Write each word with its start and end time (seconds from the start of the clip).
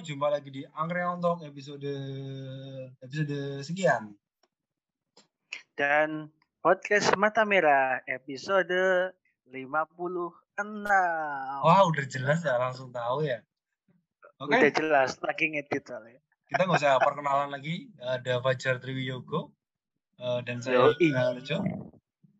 Jumpa 0.00 0.32
lagi 0.32 0.48
di 0.48 0.62
Angkringan 0.64 1.20
Talk 1.20 1.44
episode 1.44 1.92
episode 3.04 3.60
sekian. 3.60 4.16
dan 5.76 6.32
podcast 6.64 7.12
Mata 7.20 7.44
Merah 7.44 8.00
episode 8.08 9.12
56. 9.52 9.92
Wah, 11.60 11.80
udah 11.84 12.04
jelas 12.08 12.40
ya, 12.40 12.56
langsung 12.56 12.88
tahu 12.92 13.28
ya. 13.28 13.44
Oke, 14.40 14.56
Udah 14.56 14.72
jelas 14.72 15.20
lagi 15.20 15.52
ngedit 15.52 15.84
soalnya. 15.84 16.16
kita 16.48 16.64
nggak 16.64 16.80
usah 16.80 16.96
perkenalan 17.04 17.52
lagi. 17.52 17.92
Ada 18.00 18.40
Fajar 18.40 18.80
Triwiyogo 18.80 19.52
eh, 20.16 20.40
dan 20.48 20.64
saya. 20.64 20.96
Harjo. 20.96 21.60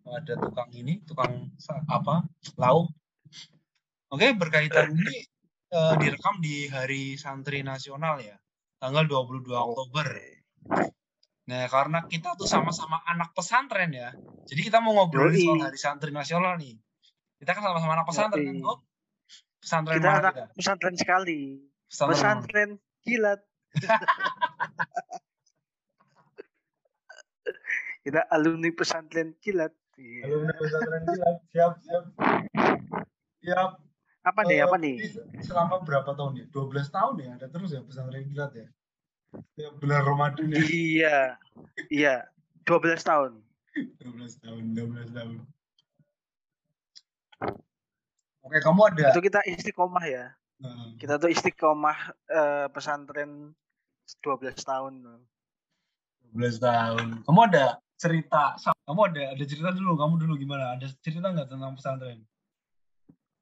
Ada 0.09 0.33
tukang 0.41 0.73
ini, 0.73 1.05
tukang 1.05 1.53
apa? 1.93 2.25
Lauk. 2.57 2.89
Oke, 4.09 4.33
berkaitan 4.33 4.97
ini 4.97 5.29
eh, 5.71 5.95
direkam 6.03 6.43
di 6.43 6.67
Hari 6.67 7.15
Santri 7.15 7.63
Nasional 7.63 8.19
ya, 8.19 8.37
tanggal 8.83 9.07
22 9.07 9.55
Oktober. 9.55 10.07
Nah, 11.51 11.67
karena 11.67 12.07
kita 12.07 12.39
tuh 12.39 12.47
sama-sama 12.47 13.03
anak 13.07 13.35
pesantren 13.35 13.91
ya, 13.91 14.15
jadi 14.47 14.61
kita 14.71 14.79
mau 14.79 14.95
ngobrolin 14.95 15.35
Yoi. 15.35 15.47
soal 15.47 15.61
Hari 15.71 15.79
Santri 15.79 16.11
Nasional 16.15 16.59
nih. 16.59 16.79
Kita 17.41 17.57
kan 17.57 17.63
sama-sama 17.65 17.97
anak 17.97 18.07
pesantren 18.07 18.45
kan? 18.45 18.79
Pesantren 19.61 19.97
Kita 20.01 20.11
anak 20.21 20.35
kita? 20.35 20.45
pesantren 20.57 20.97
sekali. 20.97 21.41
Pesantren? 21.89 22.15
Pesantren 22.17 22.71
kilat. 23.03 23.41
Kita 28.01 28.25
alumni 28.33 28.71
pesantren 28.73 29.37
kilat. 29.45 29.73
Iya. 30.01 30.25
Alumni 30.25 30.53
pesantren 30.57 31.03
kilat. 31.05 31.37
Siap, 31.53 31.73
siap. 31.85 32.05
Siap. 33.45 33.71
Apa 34.21 34.45
nih? 34.45 34.57
Eh, 34.61 34.65
Apa 34.65 34.77
nih? 34.77 34.97
ini 35.01 35.43
Selama 35.43 35.81
berapa 35.81 36.13
tahun 36.13 36.33
ya? 36.37 36.47
12 36.53 36.93
tahun 36.93 37.15
ya? 37.21 37.29
Ada 37.41 37.47
terus 37.49 37.71
ya 37.73 37.81
pesantren 37.81 38.29
kilat 38.29 38.53
ya? 38.53 38.67
Ya 39.57 39.69
bulan 39.81 40.03
Ramadan 40.05 40.47
ya? 40.53 40.61
Iya. 40.61 41.19
Iya. 41.89 42.15
12 42.69 43.01
tahun. 43.01 43.41
12 44.03 44.43
tahun, 44.45 44.63
12 44.77 45.11
tahun. 45.17 45.35
Oke, 48.41 48.59
kamu 48.61 48.81
ada 48.93 49.07
Itu 49.15 49.21
kita 49.23 49.41
istiqomah 49.47 50.05
ya. 50.05 50.25
eh, 50.61 50.89
Kita 51.01 51.17
tuh 51.17 51.33
istiqomah 51.33 51.99
eh, 52.29 52.67
pesantren 52.75 53.57
12 54.21 54.61
tahun. 54.61 54.95
12 56.35 56.61
tahun. 56.61 57.25
Kamu 57.25 57.41
ada 57.49 57.81
cerita, 57.97 58.57
kamu 58.85 59.01
ada 59.13 59.23
ada 59.37 59.45
cerita 59.45 59.71
dulu, 59.73 59.97
kamu 59.97 60.15
dulu 60.25 60.35
gimana? 60.37 60.77
Ada 60.77 60.93
cerita 61.01 61.33
nggak 61.33 61.49
tentang 61.49 61.73
pesantren? 61.79 62.21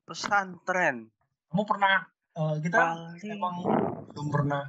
Pesantren. 0.09 1.13
Kamu 1.53 1.63
pernah 1.69 2.09
eh, 2.33 2.57
kita 2.65 2.77
Paling 2.81 3.29
emang 3.29 3.57
belum 4.17 4.29
pernah 4.33 4.65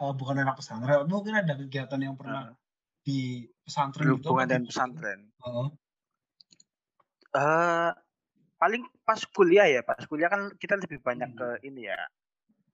eh, 0.00 0.12
bukan 0.16 0.36
anak 0.40 0.56
pesantren, 0.56 1.04
mungkin 1.04 1.36
ada 1.36 1.52
kegiatan 1.60 2.00
yang 2.00 2.16
pernah 2.16 2.50
eh, 2.50 2.56
di 3.04 3.18
pesantren 3.60 4.16
gitu 4.16 4.32
berhubungan 4.32 4.64
gitu? 4.64 4.68
pesantren. 4.72 5.20
Heeh. 5.44 5.68
eh 7.32 7.90
paling 8.60 8.82
pas 9.04 9.20
kuliah 9.32 9.66
ya, 9.68 9.80
pas 9.84 10.00
kuliah 10.08 10.28
kan 10.32 10.52
kita 10.56 10.76
lebih 10.80 11.00
banyak 11.04 11.32
Hmm. 11.32 11.38
ke 11.38 11.48
ini 11.68 11.88
ya. 11.88 12.00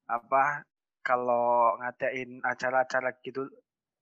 Apa 0.07 0.63
kalau 1.03 1.79
ngadain 1.83 2.43
acara-acara 2.45 3.17
gitu 3.25 3.49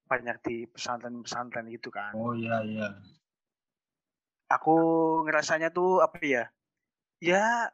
banyak 0.06 0.37
di 0.43 0.56
pesantren-pesantren 0.71 1.67
gitu 1.73 1.89
kan. 1.93 2.12
Oh 2.17 2.33
iya 2.33 2.62
iya. 2.62 2.89
Aku 4.47 4.75
ngerasanya 5.27 5.75
tuh 5.75 6.03
apa 6.03 6.19
ya? 6.23 6.45
Ya 7.19 7.71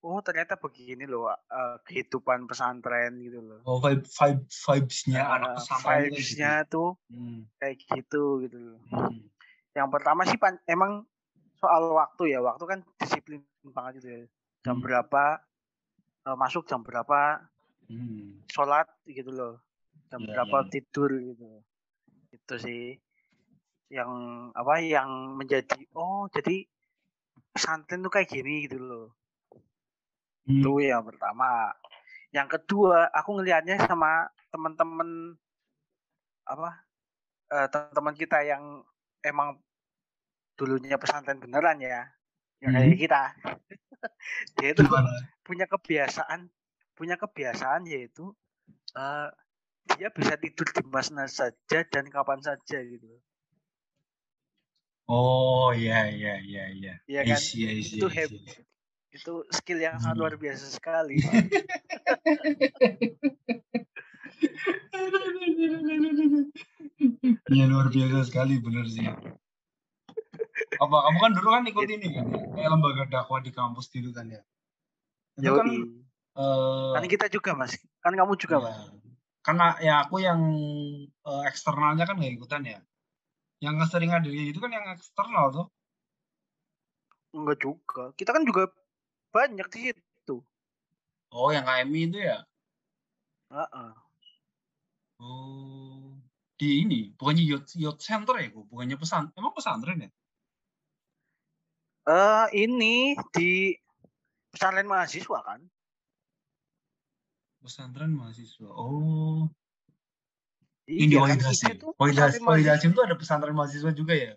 oh 0.00 0.18
ternyata 0.24 0.56
begini 0.56 1.04
loh 1.04 1.28
eh, 1.30 1.76
kehidupan 1.84 2.48
pesantren 2.48 3.20
gitu 3.20 3.40
loh. 3.40 3.60
Oh 3.68 3.78
vibe 3.78 4.04
vibe 4.08 4.42
vibes-nya 4.48 5.20
Eh, 5.20 5.34
anak 5.36 5.50
pesantren 5.60 5.84
kayak 5.84 6.00
gitu. 6.00 6.14
vibes-nya 6.16 6.52
tuh 6.66 6.90
Hmm. 7.12 7.40
kayak 7.60 7.76
gitu 7.84 8.22
gitu 8.44 8.58
loh. 8.58 8.78
Hmm. 8.88 9.28
Yang 9.76 9.88
pertama 9.92 10.22
sih 10.24 10.38
pan- 10.40 10.62
emang 10.66 11.04
soal 11.60 11.92
waktu 11.92 12.32
ya, 12.32 12.40
waktu 12.40 12.64
kan 12.64 12.80
disiplin 12.96 13.44
banget 13.62 14.00
gitu 14.00 14.08
ya. 14.08 14.20
Jam 14.64 14.80
Hmm. 14.80 14.84
berapa 14.84 15.24
eh, 16.28 16.36
masuk 16.36 16.64
jam 16.64 16.80
berapa 16.84 17.44
Hmm. 17.90 18.38
sholat 18.46 18.86
gitu 19.02 19.34
loh 19.34 19.58
jam 20.10 20.22
Iya, 20.22 20.30
berapa 20.30 20.62
iya. 20.62 20.70
tidur 20.70 21.10
gitu 21.10 21.46
itu 22.30 22.54
sih 22.62 22.84
yang 23.90 24.10
apa 24.54 24.78
yang 24.78 25.34
menjadi 25.34 25.82
oh 25.98 26.30
jadi 26.30 26.62
pesantren 27.50 28.06
tuh 28.06 28.12
kayak 28.14 28.30
gini 28.30 28.70
gitu 28.70 28.78
loh 28.78 29.06
Hmm. 30.50 30.58
itu 30.58 30.72
yang 30.82 31.06
pertama 31.06 31.70
yang 32.34 32.46
kedua 32.50 33.06
aku 33.14 33.38
ngelihatnya 33.38 33.78
sama 33.86 34.26
teman-teman 34.50 35.38
apa 36.46 36.70
eh, 37.54 37.68
teman-teman 37.70 38.14
kita 38.18 38.38
yang 38.42 38.82
emang 39.22 39.58
dulunya 40.58 40.98
pesantren 41.00 41.38
beneran 41.40 41.78
ya 41.80 42.10
yang 42.60 42.70
kayak 42.74 42.88
Hmm. 42.92 43.00
kita 43.00 43.22
dia 44.58 44.68
itu 44.74 44.82
punya 45.46 45.66
kebiasaan 45.70 46.40
punya 46.98 47.16
kebiasaan 47.16 47.86
yaitu 47.88 48.34
eh, 48.98 49.28
dia 49.96 50.08
bisa 50.12 50.34
tidur 50.36 50.68
di 50.70 50.84
mana 50.86 51.26
saja 51.30 51.78
dan 51.88 52.04
kapan 52.10 52.40
saja 52.42 52.78
gitu 52.82 53.06
Oh 55.10 55.74
iya 55.74 56.06
iya 56.06 56.38
iya 56.38 56.64
iya. 56.70 56.92
Iya 57.10 57.20
I 57.26 57.28
kan? 57.34 57.40
Itu 57.98 58.06
I 58.06 58.14
heb- 58.14 58.30
see. 58.30 58.69
Itu 59.10 59.42
skill 59.50 59.82
yang 59.82 59.98
sangat 59.98 60.16
Hmm. 60.16 60.22
luar 60.22 60.34
biasa 60.38 60.66
sekali 60.70 61.18
Iya 67.50 67.64
luar 67.66 67.90
biasa 67.90 68.30
sekali 68.30 68.62
bener 68.62 68.86
sih. 68.86 69.04
Apa 70.78 70.96
kamu 71.08 71.18
kan 71.18 71.32
dulu 71.34 71.48
kan 71.50 71.64
ikut 71.66 71.88
ini 71.90 72.08
kan 72.14 72.24
ya? 72.30 72.42
Kayak 72.54 72.70
lembaga 72.72 73.04
dakwah 73.10 73.40
di 73.42 73.50
kampus 73.50 73.90
gitu 73.90 74.14
kan 74.14 74.30
ya. 74.30 74.40
Itu 75.38 75.50
kan 75.52 75.66
eh 76.38 76.94
kan 76.94 77.04
kita 77.10 77.26
juga 77.26 77.58
mas 77.58 77.74
kan 77.98 78.14
kamu 78.14 78.38
juga 78.38 78.62
ya, 78.62 78.64
mas 78.70 78.78
karena 79.42 79.66
ya 79.82 79.94
aku 80.06 80.22
yang 80.22 80.40
eh, 81.04 81.42
eksternalnya 81.50 82.06
kan 82.06 82.16
nggak 82.16 82.34
ikutan 82.38 82.62
ya. 82.62 82.78
Yang 83.60 83.92
sering 83.92 84.14
ada 84.14 84.30
itu 84.30 84.56
kan 84.62 84.70
yang 84.72 84.86
eksternal 84.94 85.50
tuh. 85.52 85.66
enggak 87.30 87.62
juga 87.62 88.10
kita 88.18 88.34
kan 88.34 88.42
juga 88.42 88.74
banyak 89.30 89.66
di 89.70 89.78
situ 89.90 90.36
Oh, 91.30 91.54
yang 91.54 91.62
KMI 91.62 92.10
itu 92.10 92.18
ya? 92.26 92.42
Heeh. 93.54 93.90
Oh, 95.22 96.18
di 96.58 96.82
ini 96.82 97.14
bukannya 97.14 97.44
youth, 97.46 97.70
youth 97.78 98.02
center 98.02 98.34
ya, 98.34 98.50
Bu? 98.50 98.66
Bukannya 98.66 98.98
pesan, 98.98 99.30
emang 99.38 99.54
pesantren 99.54 100.06
ya? 100.06 100.10
eh 102.10 102.46
ini 102.66 103.14
di 103.30 103.76
pesantren 104.50 104.90
mahasiswa 104.90 105.38
kan 105.46 105.60
Pesantren 107.60 108.16
mahasiswa. 108.16 108.72
Oh, 108.72 109.46
iya 110.88 111.04
ini 111.06 111.14
kan 111.20 111.36
itu 111.36 111.46
Hasim, 111.46 111.76
Wahid 112.00 112.16
mahasiswa. 112.16 112.72
Hasim 112.74 112.90
tuh 112.96 113.04
ada 113.04 113.14
pesantren 113.14 113.54
mahasiswa 113.54 113.92
juga 113.94 114.14
ya? 114.16 114.34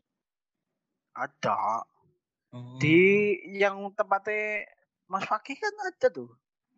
ada 1.18 1.88
Oh. 2.54 2.78
di 2.78 3.34
yang 3.58 3.90
tempatnya 3.98 4.70
Mas 5.14 5.30
Fakih 5.30 5.54
kan 5.62 5.74
ada 5.86 6.10
tuh 6.10 6.34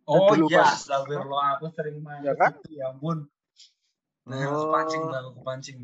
Oh 0.06 0.36
iya, 0.36 0.62
astagfirullah, 0.62 1.58
aku 1.58 1.66
sering 1.74 1.98
main 2.04 2.22
Ya 2.22 2.36
kan? 2.38 2.52
situ, 2.54 2.78
ya 2.78 2.94
ampun. 2.94 3.26
Nah, 4.28 4.38
Oh. 4.38 4.70
kepancing, 4.70 5.02
aku 5.10 5.30
kepancing. 5.42 5.78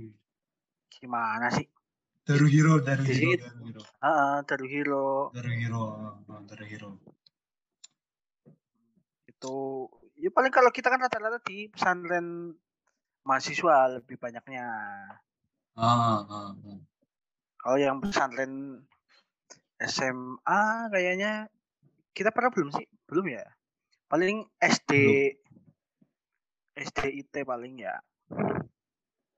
gimana 0.92 1.48
sih 1.50 1.66
Daruhiro, 2.22 2.78
Daruhiro, 2.78 3.08
Di 3.08 3.14
situ. 3.18 3.42
Daruhiro. 3.42 3.82
Heeh, 3.98 4.34
dari 4.46 4.66
hero 4.70 5.32
Daruhiro, 5.34 5.82
oh, 6.30 6.40
Daruhiro. 6.46 6.90
itu 9.26 9.56
ya 10.22 10.30
paling 10.30 10.52
kalau 10.54 10.70
kita 10.70 10.86
kan 10.92 11.02
rata-rata 11.02 11.42
di 11.42 11.66
pesantren 11.66 12.54
mahasiswa 13.26 13.98
lebih 13.98 14.20
banyaknya 14.22 14.66
Ah, 15.74 16.22
ah, 16.22 16.52
ah. 16.54 16.78
kalau 17.58 17.78
yang 17.80 17.98
pesantren 17.98 18.84
SMA 19.82 20.62
kayaknya 20.94 21.50
kita 22.12 22.30
pernah 22.30 22.52
belum 22.52 22.68
sih 22.76 22.86
belum 23.08 23.26
ya 23.32 23.44
paling 24.08 24.44
SD 24.60 24.92
SDIT 26.72 27.44
paling 27.44 27.84
ya. 27.84 28.00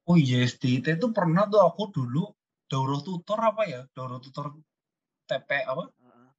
Oh 0.06 0.14
iya 0.14 0.44
SDIT 0.46 1.00
itu 1.00 1.08
pernah 1.10 1.48
tuh 1.48 1.64
aku 1.64 1.90
dulu 1.90 2.30
daurah 2.70 3.00
tutor 3.02 3.38
apa 3.40 3.62
ya? 3.66 3.80
Daurah 3.90 4.20
tutor 4.22 4.54
TP 5.26 5.50
apa? 5.64 5.90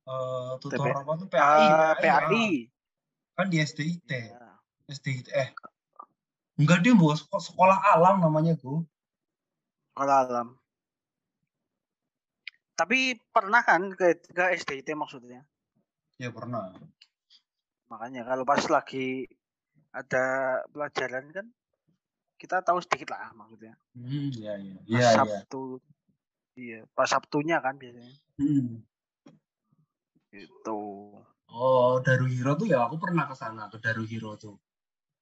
Eh 0.05 0.53
tutor 0.61 0.93
TP. 0.93 1.01
apa 1.01 1.11
tuh 1.17 1.27
PAI, 1.27 1.65
Ah, 1.67 1.93
PAI, 1.97 2.69
ya. 2.69 2.69
Kan 3.35 3.47
di 3.51 3.57
SDIT. 3.59 4.11
Ya. 4.11 4.55
SDIT 4.85 5.27
eh 5.33 5.49
enggak 6.55 6.85
dia 6.85 6.93
buat 6.95 7.19
sekolah, 7.19 7.43
sekolah 7.43 7.77
alam 7.97 8.21
namanya 8.21 8.55
Bu. 8.55 8.85
Kalau 9.97 10.15
alam. 10.15 10.47
Tapi 12.75 13.15
pernah 13.31 13.63
kan 13.63 13.91
ke, 13.95 14.19
ke 14.31 14.43
SDIT 14.61 14.95
maksudnya? 14.95 15.43
Ya 16.15 16.31
pernah. 16.31 16.71
Makanya 17.91 18.23
kalau 18.23 18.43
pas 18.47 18.63
lagi 18.71 19.27
ada 19.91 20.23
pelajaran 20.71 21.27
kan 21.31 21.47
kita 22.35 22.59
tahu 22.63 22.79
sedikit 22.83 23.15
lah 23.15 23.31
maksudnya. 23.35 23.75
Hmm, 23.95 24.31
iya 24.35 24.53
iya. 24.59 24.75
Pas 24.79 24.87
Iya 24.87 25.07
iya. 25.07 25.15
Sabtu. 25.15 25.63
Iya, 26.55 26.79
pas 26.95 27.07
Sabtunya 27.11 27.57
kan 27.59 27.75
biasanya. 27.75 28.15
Hmm. 28.39 28.83
Gitu. 30.31 30.79
Oh, 31.51 31.91
Daruhiro 32.03 32.55
tuh 32.59 32.67
ya 32.67 32.83
aku 32.87 32.99
pernah 32.99 33.27
ke 33.27 33.35
sana 33.35 33.67
ke 33.71 33.79
Daruhiro 33.79 34.35
tuh. 34.39 34.55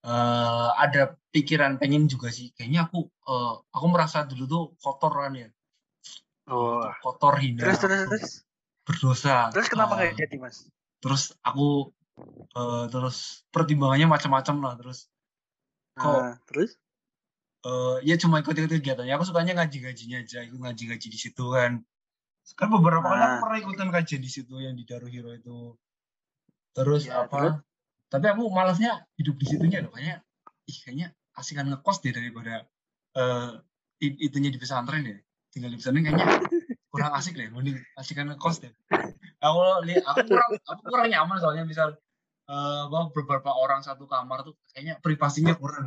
eh 0.04 0.70
ada 0.84 1.16
pikiran 1.32 1.80
pengen 1.80 2.12
juga 2.12 2.28
sih. 2.28 2.52
Kayaknya 2.54 2.92
aku 2.92 3.08
eh, 3.08 3.54
aku 3.72 3.86
merasa 3.88 4.28
dulu 4.28 4.44
tuh 4.46 4.64
kotor 4.78 5.16
kan 5.16 5.34
ya. 5.34 5.50
Oh. 6.52 6.84
Kotor 7.00 7.40
hina. 7.40 7.64
Terus 7.64 7.78
terus 7.80 8.02
terus. 8.12 8.34
berdosa. 8.84 9.48
Terus 9.56 9.68
kenapa 9.72 9.96
Eh, 10.04 10.12
nggak 10.12 10.28
jadi 10.28 10.36
mas? 10.44 10.68
Terus 11.04 11.36
aku 11.44 11.92
eh, 12.56 12.86
terus 12.88 13.44
pertimbangannya 13.52 14.08
macam-macam 14.08 14.56
lah 14.64 14.74
terus. 14.80 15.12
Kok 16.00 16.22
Nah, 16.24 16.36
terus? 16.48 16.80
eh, 17.68 17.98
ya 18.08 18.16
cuma 18.16 18.40
ikut-ikut 18.40 18.72
kegiatannya. 18.72 19.12
Aku 19.12 19.28
sukanya 19.28 19.60
ngaji-ngajinya 19.60 20.24
aja. 20.24 20.40
Ikut 20.48 20.60
ngaji-ngaji 20.64 21.08
di 21.12 21.20
situ 21.20 21.44
kan. 21.52 21.84
Kan 22.56 22.68
beberapa 22.72 23.04
Nah. 23.04 23.40
pernah 23.44 23.60
ikutan 23.60 23.92
kajian 23.92 24.24
di 24.24 24.32
situ 24.32 24.56
yang 24.60 24.80
di 24.80 24.88
Daruhiro 24.88 25.36
itu. 25.36 25.76
Terus 26.74 27.06
Ya, 27.06 27.28
apa? 27.28 27.36
terus? 27.38 27.56
tapi 28.10 28.26
aku 28.30 28.46
malasnya 28.48 29.04
hidup 29.20 29.36
di 29.38 29.46
situnya 29.46 29.84
loh. 29.84 29.92
Kayaknya 29.92 30.24
ih 30.70 30.78
kayaknya 30.82 31.08
asikan 31.36 31.66
ngekos 31.68 32.00
deh 32.00 32.14
daripada 32.14 32.64
eh 33.14 33.52
i- 34.02 34.20
itunya 34.26 34.50
di 34.50 34.58
pesantren 34.62 35.02
ya 35.06 35.18
tinggal 35.54 35.70
di 35.70 35.78
pesantren 35.78 36.04
kayaknya 36.06 36.26
kurang 36.94 37.12
asik 37.14 37.34
deh. 37.36 37.50
Mending 37.50 37.78
asikan 37.98 38.30
ngekos 38.34 38.62
deh 38.64 38.74
aku 39.44 39.60
lihat 39.84 40.04
aku 40.08 40.20
kurang 40.26 40.50
aku 40.64 40.82
kurang 40.88 41.08
nyaman 41.08 41.38
soalnya 41.38 41.64
misal 41.64 41.92
eh 42.44 42.80
apa 42.84 43.12
beberapa 43.12 43.52
orang 43.52 43.80
satu 43.80 44.04
kamar 44.04 44.44
tuh 44.44 44.56
kayaknya 44.72 45.00
privasinya 45.00 45.56
kurang 45.56 45.84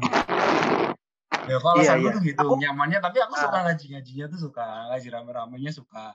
ya 1.46 1.56
kalau 1.60 1.80
Iya, 1.80 1.94
iya. 1.96 2.10
tuh 2.12 2.22
gitu 2.22 2.38
Aku- 2.38 2.58
nyamannya 2.58 2.98
tapi 2.98 3.18
aku 3.20 3.32
suka 3.34 3.56
Ah. 3.56 3.62
ngaji 3.66 3.84
ngajinya 3.92 4.26
tuh 4.28 4.40
suka 4.40 4.64
ngaji 4.90 5.08
rame 5.08 5.30
ramenya 5.32 5.72
suka 5.72 6.12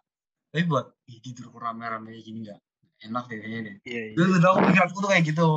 tapi 0.49 0.63
buat 0.65 0.91
ih 1.07 1.17
tidur 1.19 1.49
rame 1.55 1.81
rame 1.81 2.09
kayak 2.11 2.25
gini 2.25 2.37
nggak 2.45 2.59
enak 3.01 3.23
deh 3.25 3.37
kayaknya 3.37 3.59
deh 3.63 3.75
Iya, 3.85 4.01
iya. 4.11 4.15
dulu 4.17 4.33
aku 4.39 4.59
pikiranku 4.67 4.97
tuh 4.97 5.09
kayak 5.09 5.23
gitu 5.25 5.49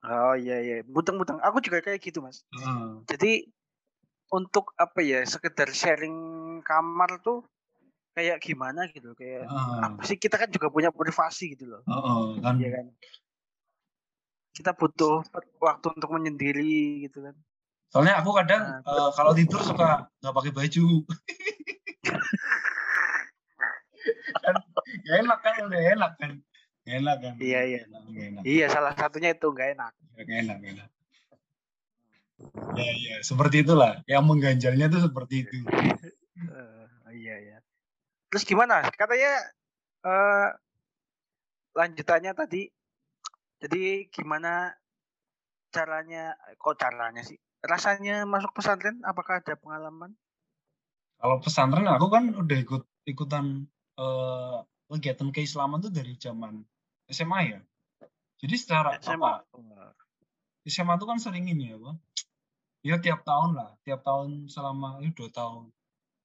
Oh 0.00 0.32
iya 0.32 0.56
iya. 0.64 0.76
Muteng-muteng. 0.88 1.44
Aku 1.44 1.60
juga 1.60 1.84
kayak 1.84 2.00
gitu 2.00 2.24
mas. 2.24 2.40
Heeh. 2.56 3.04
Jadi 3.04 3.52
untuk 4.32 4.72
apa 4.80 5.04
ya 5.04 5.20
sekedar 5.28 5.68
sharing 5.68 6.16
kamar 6.64 7.20
tuh 7.20 7.44
kayak 8.10 8.42
gimana 8.42 8.90
gitu 8.90 9.14
kayak 9.14 9.46
Heeh. 9.46 9.78
apa 9.86 10.02
sih 10.02 10.18
kita 10.18 10.34
kan 10.34 10.50
juga 10.50 10.66
punya 10.68 10.90
privasi 10.90 11.54
gitu 11.54 11.70
loh 11.70 11.82
Heeh, 11.86 12.22
kan 12.42 12.54
Iya 12.58 12.68
kan 12.74 12.86
kita 14.50 14.74
butuh 14.74 15.22
waktu 15.62 15.86
untuk 15.94 16.10
menyendiri 16.10 17.06
gitu 17.06 17.22
kan 17.22 17.34
soalnya 17.90 18.18
aku 18.18 18.30
kadang 18.34 18.82
Nah, 18.82 18.82
eh, 18.82 19.10
kalau 19.14 19.32
tidur 19.34 19.62
suka 19.62 20.10
nggak 20.20 20.34
pakai 20.34 20.52
baju 20.52 20.86
kan 24.40 24.54
gak 25.06 25.16
enak 25.22 25.38
kan 25.44 25.54
udah 25.68 25.82
enak 25.94 26.12
kan 26.18 26.32
Gak 26.80 26.96
enak 27.04 27.16
kan 27.20 27.34
Iya, 27.36 27.60
iya. 27.68 27.80
Enak, 27.84 28.02
enak. 28.08 28.42
iya 28.42 28.66
salah 28.72 28.96
satunya 28.96 29.36
itu 29.36 29.46
nggak 29.52 29.68
enak 29.78 29.92
Gak 30.16 30.36
enak, 30.44 30.56
gak 30.60 30.72
enak. 30.76 30.88
Ya, 32.76 32.88
ya, 32.92 33.16
seperti 33.24 33.64
itulah. 33.64 34.00
Yang 34.04 34.22
mengganjalnya 34.24 34.86
tuh 34.92 35.00
seperti 35.08 35.34
itu. 35.48 35.56
Eh, 35.68 36.86
iya 37.16 37.34
iya 37.40 37.58
terus 38.30 38.46
gimana 38.46 38.86
katanya 38.94 39.34
eh 40.06 40.48
lanjutannya 41.76 42.32
tadi 42.32 42.70
jadi 43.60 44.08
gimana 44.08 44.72
caranya 45.70 46.34
kok 46.56 46.78
caranya 46.80 47.22
sih 47.22 47.38
rasanya 47.60 48.24
masuk 48.24 48.56
pesantren 48.56 49.02
apakah 49.04 49.44
ada 49.44 49.54
pengalaman 49.58 50.16
Kalau 51.20 51.36
pesantren 51.44 51.84
aku 51.84 52.08
kan 52.08 52.32
udah 52.32 52.58
ikut 52.64 52.82
ikutan 53.04 53.68
eh, 54.00 54.58
kegiatan 54.90 55.28
keislaman 55.30 55.78
tuh 55.84 55.92
dari 55.92 56.16
zaman 56.18 56.64
SMA 57.06 57.40
ya. 57.54 57.60
Jadi 58.40 58.54
secara 58.56 58.96
SMA 58.98 59.20
apa? 59.20 59.92
SMA 60.64 60.94
tuh 60.96 61.08
kan 61.08 61.18
sering 61.20 61.46
ini 61.46 61.72
ya, 61.74 61.76
Bang. 61.76 61.98
Ya 62.80 62.96
tiap 62.96 63.22
tahun 63.28 63.60
lah, 63.60 63.76
tiap 63.84 64.00
tahun 64.00 64.48
selama 64.48 65.04
ini 65.04 65.12
dua 65.12 65.28
tahun. 65.28 65.68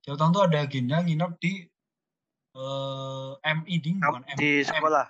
Tiap 0.08 0.16
tahun 0.16 0.32
tuh 0.32 0.44
ada 0.48 0.58
agenda 0.64 1.04
nginep 1.04 1.32
di 1.44 1.68
eh, 2.56 3.32
MI 3.60 3.76
ding 3.84 4.00
bukan 4.00 4.24
M- 4.24 4.40
di 4.40 4.64
sekolah 4.64 5.08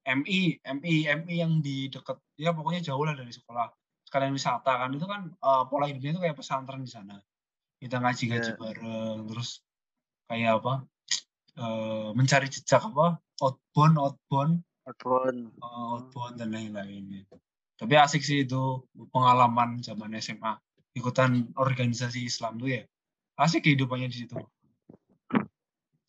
MI, 0.00 0.58
MI, 0.64 0.94
MI 1.22 1.34
yang 1.38 1.60
di 1.60 1.86
dekat 1.92 2.16
ya 2.40 2.50
pokoknya 2.56 2.80
jauh 2.80 3.04
lah 3.04 3.12
dari 3.12 3.30
sekolah. 3.30 3.68
Sekalian 4.08 4.32
wisata 4.34 4.80
kan 4.80 4.90
itu 4.90 5.06
kan 5.06 5.28
eh, 5.30 5.64
pola 5.68 5.86
hidupnya 5.86 6.16
itu 6.16 6.20
kayak 6.24 6.36
pesantren 6.40 6.82
di 6.82 6.90
sana. 6.90 7.20
Kita 7.80 8.00
ngaji-ngaji 8.00 8.50
Iya. 8.52 8.58
bareng 8.58 9.28
terus 9.28 9.60
kayak 10.26 10.64
apa? 10.64 10.74
eh, 11.60 12.08
mencari 12.16 12.46
jejak 12.48 12.80
apa? 12.80 13.20
Outbound, 13.44 13.96
outbound, 14.00 14.52
Outbound. 14.88 15.52
eh, 15.52 15.90
outbound 15.94 16.34
dan 16.40 16.48
lain-lain. 16.54 17.26
Tapi 17.76 17.94
asik 17.96 18.24
sih 18.24 18.44
itu 18.48 18.84
pengalaman 19.12 19.80
zaman 19.84 20.12
SMA 20.16 20.56
ikutan 20.96 21.48
organisasi 21.56 22.24
Islam 22.24 22.56
tuh 22.56 22.72
ya. 22.80 22.82
Asik 23.36 23.68
kehidupannya 23.68 24.08
di 24.08 24.24
situ. 24.24 24.36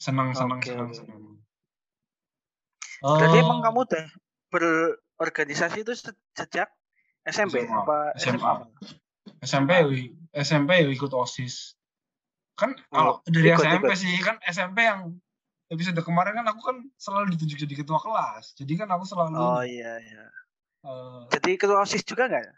Senang, 0.01 0.33
senang, 0.33 0.57
Oke, 0.57 0.65
senang, 0.65 0.89
senang. 0.97 1.21
Berarti 3.01 3.37
Eh, 3.37 3.43
emang 3.45 3.61
kamu 3.61 3.85
udah 3.85 4.05
berorganisasi 4.49 5.85
itu 5.85 5.93
se- 5.93 6.17
sejak 6.33 6.73
SMP 7.21 7.61
SMA. 7.61 7.85
apa 7.85 7.97
SMA. 8.17 8.53
SMP 9.45 9.71
wi- 9.85 10.13
SMP 10.33 10.89
ikut 10.89 11.13
OSIS. 11.13 11.77
Kan 12.57 12.73
kalau 12.89 13.21
Oh, 13.21 13.29
dari 13.29 13.53
ikut, 13.53 13.61
SMP 13.61 13.93
ikut. 13.93 13.97
sih 14.01 14.13
kan 14.21 14.41
SMP 14.41 14.89
yang 14.89 15.13
episode 15.69 16.01
kemarin 16.01 16.33
kan 16.41 16.49
aku 16.49 16.61
kan 16.65 16.77
selalu 16.97 17.37
ditunjuk 17.37 17.61
jadi 17.61 17.75
ketua 17.85 18.01
kelas. 18.01 18.57
Jadi 18.57 18.73
kan 18.81 18.89
aku 18.89 19.05
selalu 19.05 19.37
Oh 19.37 19.61
iya 19.61 20.01
iya. 20.01 20.25
eh, 20.81 21.21
Jadi 21.29 21.61
ketua 21.61 21.85
OSIS 21.85 22.01
juga 22.01 22.25
nggak 22.25 22.57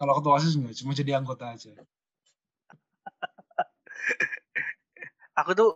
kalau 0.00 0.14
ketua 0.16 0.40
OSIS 0.40 0.56
enggak, 0.56 0.72
cuma 0.80 0.92
jadi 0.96 1.20
anggota 1.20 1.52
aja. 1.52 1.72
Aku 5.40 5.56
tuh 5.56 5.72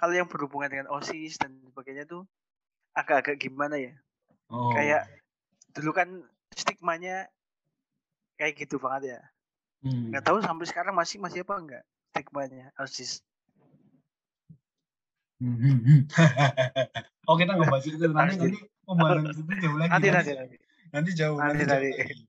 kalau 0.00 0.16
yang 0.16 0.24
berhubungan 0.24 0.72
dengan 0.72 0.88
OSIS 0.88 1.36
dan 1.36 1.60
sebagainya 1.60 2.08
tuh 2.08 2.24
agak-agak 2.96 3.36
gimana 3.36 3.76
ya? 3.76 3.92
Oh. 4.48 4.72
Kayak 4.72 5.04
dulu 5.76 5.92
kan 5.92 6.08
stigmanya 6.56 7.28
kayak 8.40 8.56
gitu 8.56 8.80
banget 8.80 9.20
ya. 9.20 9.20
hmm. 9.84 10.16
Tahu 10.24 10.40
sampai 10.40 10.64
sekarang 10.64 10.96
masih 10.96 11.20
masih 11.20 11.44
apa 11.44 11.54
enggak 11.60 11.84
stigmanya 12.10 12.72
OSIS. 12.80 13.20
Hmm, 15.40 15.56
hmm, 15.56 15.78
hmm. 15.84 16.00
oh 17.28 17.36
kita 17.36 17.52
nggak 17.56 17.68
bahas 17.68 17.84
itu 17.88 17.96
nanti 18.12 18.36
nanti 18.40 18.60
pembahasan 18.84 19.32
itu 19.36 19.52
jauh 19.60 19.76
lagi. 19.76 19.92
Nanti 19.92 20.08
nanti, 20.08 20.30
nanti 20.32 20.56
nanti. 20.92 21.10
jauh 21.12 21.36
Nanti, 21.36 21.64
nanti, 21.64 21.88
jauh 21.92 21.96
nanti. 22.00 22.28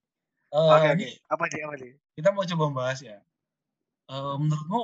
Eh, 0.51 0.67
Oke 0.67 0.87
oke. 0.91 1.07
Apa 1.31 1.43
sih 1.47 1.59
apa 1.63 1.75
sih? 1.79 1.91
kita 2.19 2.35
mau 2.35 2.43
coba 2.43 2.65
bahas 2.75 2.99
ya. 2.99 3.17
Eh, 4.11 4.35
menurutmu 4.35 4.81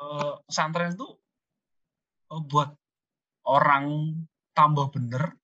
eh, 0.00 0.34
pesantren 0.48 0.96
itu 0.96 1.08
buat 2.30 2.74
orang 3.46 4.16
tambah 4.56 4.90
bener 4.90 5.34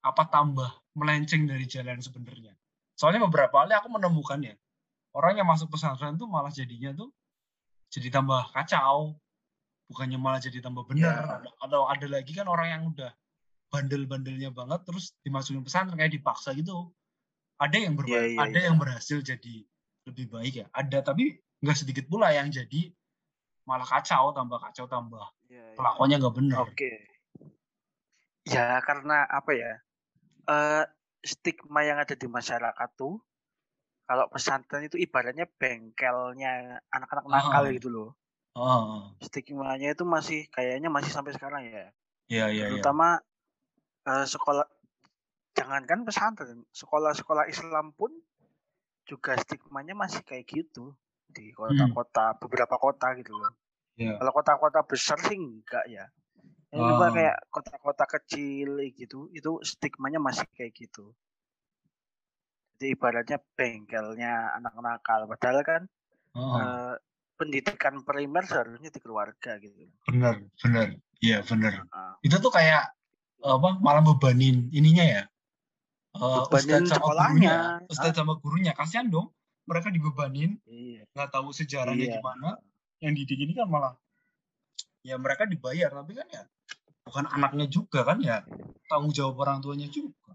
apa 0.00 0.22
tambah 0.30 0.70
melenceng 0.96 1.44
dari 1.44 1.66
jalan 1.68 2.00
sebenarnya? 2.00 2.54
Soalnya 2.96 3.28
beberapa 3.28 3.64
kali 3.64 3.76
aku 3.76 3.88
menemukan 3.92 4.40
ya 4.40 4.54
orang 5.16 5.40
yang 5.40 5.48
masuk 5.48 5.72
pesantren 5.72 6.20
tuh 6.20 6.28
malah 6.28 6.52
jadinya 6.52 6.92
tuh 6.92 7.08
jadi 7.88 8.12
tambah 8.12 8.52
kacau, 8.52 9.14
bukannya 9.88 10.18
malah 10.18 10.42
jadi 10.42 10.58
tambah 10.60 10.84
bener. 10.90 11.06
Ya. 11.06 11.40
Atau 11.62 11.86
ada 11.86 12.06
lagi 12.10 12.34
kan 12.34 12.44
orang 12.50 12.68
yang 12.68 12.82
udah 12.92 13.10
bandel-bandelnya 13.70 14.50
banget 14.54 14.82
terus 14.86 15.14
dimasukin 15.22 15.62
pesantren 15.62 15.98
kayak 15.98 16.14
dipaksa 16.14 16.52
gitu. 16.54 16.90
Ada 17.56 17.88
yang 17.88 17.96
Iya, 18.04 18.36
iya, 18.36 18.38
ada 18.42 18.58
iya. 18.58 18.66
yang 18.68 18.76
berhasil 18.76 19.24
jadi 19.24 19.64
lebih 20.06 20.28
baik 20.28 20.54
ya. 20.60 20.66
Ada 20.76 21.00
tapi 21.00 21.40
nggak 21.64 21.78
sedikit 21.78 22.04
pula 22.06 22.30
yang 22.34 22.52
jadi 22.52 22.92
malah 23.64 23.86
kacau, 23.86 24.30
tambah 24.36 24.60
kacau, 24.60 24.86
tambah 24.86 25.26
Iya, 25.46 25.64
iya. 25.72 25.76
kelakuannya 25.78 26.16
nggak 26.18 26.36
bener. 26.36 26.56
Oke. 26.62 26.92
Ya 28.46 28.78
karena 28.82 29.26
apa 29.26 29.50
ya? 29.54 29.72
Eh 30.46 30.84
stigma 31.26 31.82
yang 31.82 31.98
ada 31.98 32.14
di 32.14 32.26
masyarakat 32.30 32.88
tuh 32.94 33.18
kalau 34.06 34.30
pesantren 34.30 34.86
itu 34.86 34.94
ibaratnya 35.02 35.50
bengkelnya 35.58 36.78
anak-anak 36.94 37.26
nakal 37.26 37.66
Ah. 37.66 37.74
gitu 37.74 37.88
loh. 37.90 38.10
Oh, 38.56 39.12
Stigmanya 39.20 39.92
itu 39.92 40.08
masih 40.08 40.48
kayaknya 40.48 40.88
masih 40.88 41.12
sampai 41.12 41.36
sekarang 41.36 41.68
ya. 41.68 41.92
iya 42.32 42.46
iya 42.48 42.48
iya. 42.48 42.66
Terutama 42.72 43.20
eh, 44.06 44.24
sekolah 44.24 44.64
jangankan 45.52 46.06
pesantren, 46.08 46.64
sekolah-sekolah 46.72 47.50
Islam 47.52 47.92
pun 47.92 48.14
juga 49.04 49.36
stigmanya 49.38 49.92
masih 49.94 50.22
kayak 50.24 50.46
gitu 50.48 50.94
di 51.28 51.50
kota-kota 51.52 52.38
beberapa 52.40 52.76
kota 52.80 53.12
gitu 53.18 53.34
loh. 53.34 53.52
Iya. 53.96 54.20
Kalau 54.20 54.32
kota-kota 54.32 54.80
besar 54.84 55.18
sih 55.24 55.36
enggak 55.36 55.84
ya. 55.88 56.04
Yang 56.70 56.82
Oh. 56.82 56.88
cuma 56.92 57.06
kayak 57.10 57.36
kota-kota 57.48 58.04
kecil 58.04 58.76
gitu, 58.92 59.32
itu 59.32 59.50
stigmanya 59.64 60.20
masih 60.20 60.44
kayak 60.52 60.76
gitu. 60.76 61.16
Jadi 62.76 62.92
ibaratnya 62.92 63.38
bengkelnya 63.56 64.32
anak 64.54 64.76
nakal. 64.76 65.24
Padahal 65.26 65.64
kan 65.64 65.82
Oh, 66.36 66.60
eh, 66.60 66.94
pendidikan 67.34 68.04
primer 68.04 68.44
seharusnya 68.44 68.92
di 68.92 69.00
keluarga 69.00 69.56
gitu. 69.56 69.88
bener 70.04 70.44
bener. 70.60 71.00
Iya 71.16 71.40
bener. 71.40 71.80
Ah. 71.88 72.20
Itu 72.20 72.36
tuh 72.36 72.52
kayak 72.52 72.92
apa 73.40 73.68
malah 73.80 74.04
bebanin 74.04 74.68
ininya 74.68 75.00
ya. 75.00 75.22
Bebanin 76.12 76.84
ustadz 76.84 76.92
sama 76.92 77.00
sekolahnya. 77.00 77.32
gurunya, 77.32 77.88
ustadz 77.88 78.16
sama 78.16 78.32
gurunya 78.36 78.72
kasihan 78.76 79.08
dong. 79.08 79.32
Mereka 79.64 79.88
dibebanin, 79.88 80.60
Iya. 80.68 81.08
nggak 81.10 81.30
tahu 81.32 81.50
sejarahnya 81.50 82.04
Iya. 82.06 82.14
gimana. 82.20 82.60
Yang 83.00 83.12
didik 83.24 83.38
ini 83.48 83.52
kan 83.52 83.68
malah 83.68 83.94
ya 85.06 85.14
mereka 85.20 85.46
dibayar 85.46 85.92
tapi 85.94 86.18
kan 86.18 86.26
ya 86.26 86.42
bukan 87.06 87.30
anaknya 87.30 87.70
juga 87.70 88.02
kan 88.02 88.18
ya 88.18 88.42
tanggung 88.90 89.14
jawab 89.14 89.46
orang 89.46 89.62
tuanya 89.62 89.86
juga. 89.86 90.34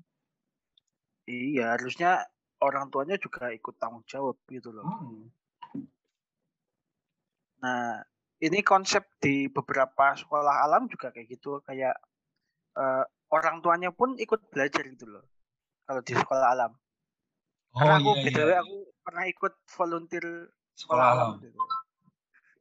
Iya, 1.27 1.75
harusnya 1.75 2.24
orang 2.63 2.88
tuanya 2.88 3.20
juga 3.20 3.51
ikut 3.51 3.75
tanggung 3.75 4.06
jawab 4.08 4.39
gitu 4.48 4.72
loh. 4.72 4.86
Hmm. 4.88 5.27
Nah, 7.62 8.01
ini 8.41 8.65
konsep 8.65 9.06
di 9.22 9.46
beberapa 9.51 10.18
sekolah 10.18 10.65
alam 10.65 10.89
juga 10.89 11.13
kayak 11.13 11.27
gitu, 11.30 11.62
kayak 11.62 11.94
eh, 12.80 13.03
orang 13.32 13.62
tuanya 13.62 13.94
pun 13.94 14.18
ikut 14.18 14.50
belajar 14.50 14.82
gitu 14.88 15.06
loh. 15.08 15.24
Kalau 15.86 16.01
di 16.01 16.13
sekolah 16.15 16.48
alam. 16.51 16.72
Oh 17.72 17.80
Karena 17.80 17.96
aku 18.03 18.12
iya 18.20 18.24
BTW 18.27 18.50
iya. 18.51 18.60
aku 18.63 18.77
pernah 19.03 19.24
ikut 19.27 19.53
volunteer 19.77 20.25
Sekolah 20.75 21.06
alam. 21.15 21.32
gitu. 21.39 21.56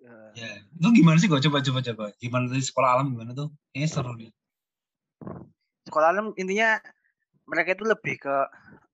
Ya, 0.01 0.17
Ya. 0.33 0.51
Itu 0.73 0.89
gimana 0.97 1.21
sih 1.21 1.29
kok 1.29 1.45
coba 1.45 1.61
coba 1.61 1.81
coba. 1.85 2.05
Gimana 2.17 2.49
tadi 2.49 2.65
sekolah 2.65 2.89
alam 2.97 3.13
gimana 3.13 3.37
tuh? 3.37 3.53
Ini 3.77 3.85
seru 3.85 4.17
nih. 4.17 4.33
Sekolah 5.85 6.09
alam 6.17 6.33
intinya 6.41 6.81
mereka 7.45 7.77
itu 7.77 7.85
lebih 7.85 8.17
ke 8.17 8.37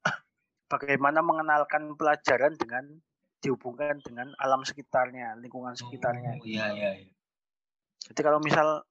bagaimana 0.73 1.23
mengenalkan 1.23 1.95
pelajaran 1.95 2.59
dengan 2.59 2.99
dihubungkan 3.39 4.03
dengan 4.03 4.35
alam 4.43 4.67
sekitarnya, 4.67 5.39
lingkungan 5.39 5.79
sekitarnya. 5.79 6.43
Oh, 6.43 6.47
iya 6.49 6.67
iya 6.75 6.91
iya. 7.07 7.13
Jadi 8.11 8.21
kalau 8.27 8.43
misal 8.43 8.83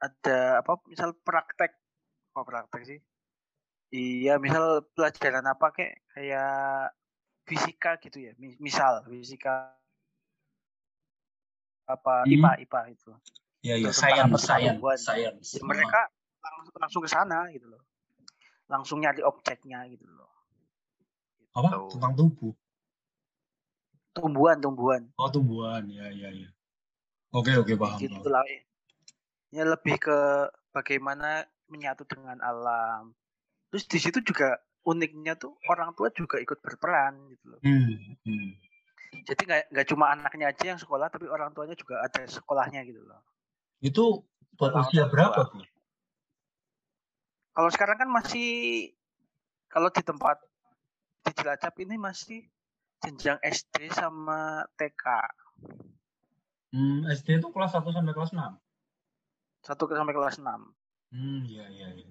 ada 0.00 0.60
apa 0.60 0.80
misal 0.88 1.12
praktek 1.20 1.76
apa 2.32 2.42
praktek 2.44 2.82
sih? 2.88 3.00
Iya, 3.92 4.40
misal 4.40 4.88
pelajaran 4.96 5.44
apa 5.46 5.72
kayak 5.72 5.94
kayak 6.16 6.90
fisika 7.46 8.00
gitu 8.00 8.18
ya. 8.24 8.32
Mi- 8.40 8.58
Misal 8.58 9.04
fisika 9.06 9.76
apa 11.86 12.22
Hmm. 12.22 12.32
IPA 12.34 12.50
IPA 12.62 12.80
itu. 12.92 13.10
Iya 13.62 13.74
iya. 13.76 13.86
Tentang 13.88 13.98
Science 13.98 14.26
apa, 14.26 14.38
science 14.38 14.74
tumbuhan. 14.74 14.98
science. 14.98 15.46
Ya, 15.50 15.62
mereka 15.62 16.00
langsung, 16.40 16.74
langsung 16.76 17.02
ke 17.02 17.10
sana 17.10 17.38
gitu 17.50 17.66
loh. 17.66 17.82
Langsung 18.66 18.98
nyari 19.00 19.22
objeknya 19.22 19.86
gitu 19.86 20.06
loh. 20.06 20.30
apa? 21.52 21.72
Gitu. 21.72 21.96
Tentang 21.96 22.12
tubuh. 22.14 22.52
Tumbuhan, 24.12 24.56
tumbuhan. 24.58 25.02
Oh 25.14 25.28
tumbuhan. 25.28 25.84
Iya 25.86 26.08
iya 26.10 26.28
iya. 26.34 26.48
Oke 27.30 27.52
oke 27.52 27.74
paham. 27.74 27.98
gitu 27.98 28.28
lah 28.28 28.40
ya 29.50 29.62
lebih 29.62 29.96
ke 29.96 30.18
bagaimana 30.68 31.44
menyatu 31.66 32.02
dengan 32.04 32.36
alam 32.40 33.14
terus 33.68 33.86
di 33.86 33.96
situ 33.96 34.20
juga 34.20 34.58
uniknya 34.82 35.32
tuh 35.32 35.56
orang 35.68 35.94
tua 35.94 36.10
juga 36.12 36.36
ikut 36.36 36.58
berperan 36.60 37.16
gitu 37.30 37.54
loh 37.54 37.60
Hmm, 37.62 37.94
hmm. 38.26 38.50
Jadi 39.24 39.42
nggak 39.42 39.62
nggak 39.70 39.86
cuma 39.86 40.04
anaknya 40.10 40.46
aja 40.50 40.64
yang 40.70 40.80
sekolah 40.80 41.06
tapi 41.06 41.26
orang 41.26 41.50
tuanya 41.50 41.74
juga 41.74 42.00
ada 42.00 42.22
sekolahnya 42.24 42.82
gitu 42.84 43.00
loh 43.02 43.20
Itu 43.78 44.24
buat 44.56 44.72
usia 44.74 45.04
berapa 45.06 45.36
tuh? 45.46 45.62
kalau 47.52 47.68
sekarang 47.68 47.96
kan 47.96 48.08
masih 48.08 48.48
kalau 49.66 49.88
di 49.88 50.00
tempat 50.00 50.36
di 51.20 51.30
Cilacap 51.32 51.74
ini 51.80 51.96
masih 51.96 52.44
jenjang 53.00 53.36
SD 53.40 53.92
sama 53.92 54.64
TK 54.74 55.04
Hmm, 56.66 57.06
SD 57.08 57.40
itu 57.40 57.48
kelas 57.48 57.72
1 57.72 57.88
sampai 57.88 58.12
kelas 58.12 58.34
6. 58.34 58.58
satu 59.62 59.82
ke 59.84 59.94
sampai 59.94 60.12
kelas 60.12 60.36
6 60.36 60.70
Hmm, 61.08 61.40
iya 61.46 61.64
iya 61.70 61.88
iya. 61.94 62.10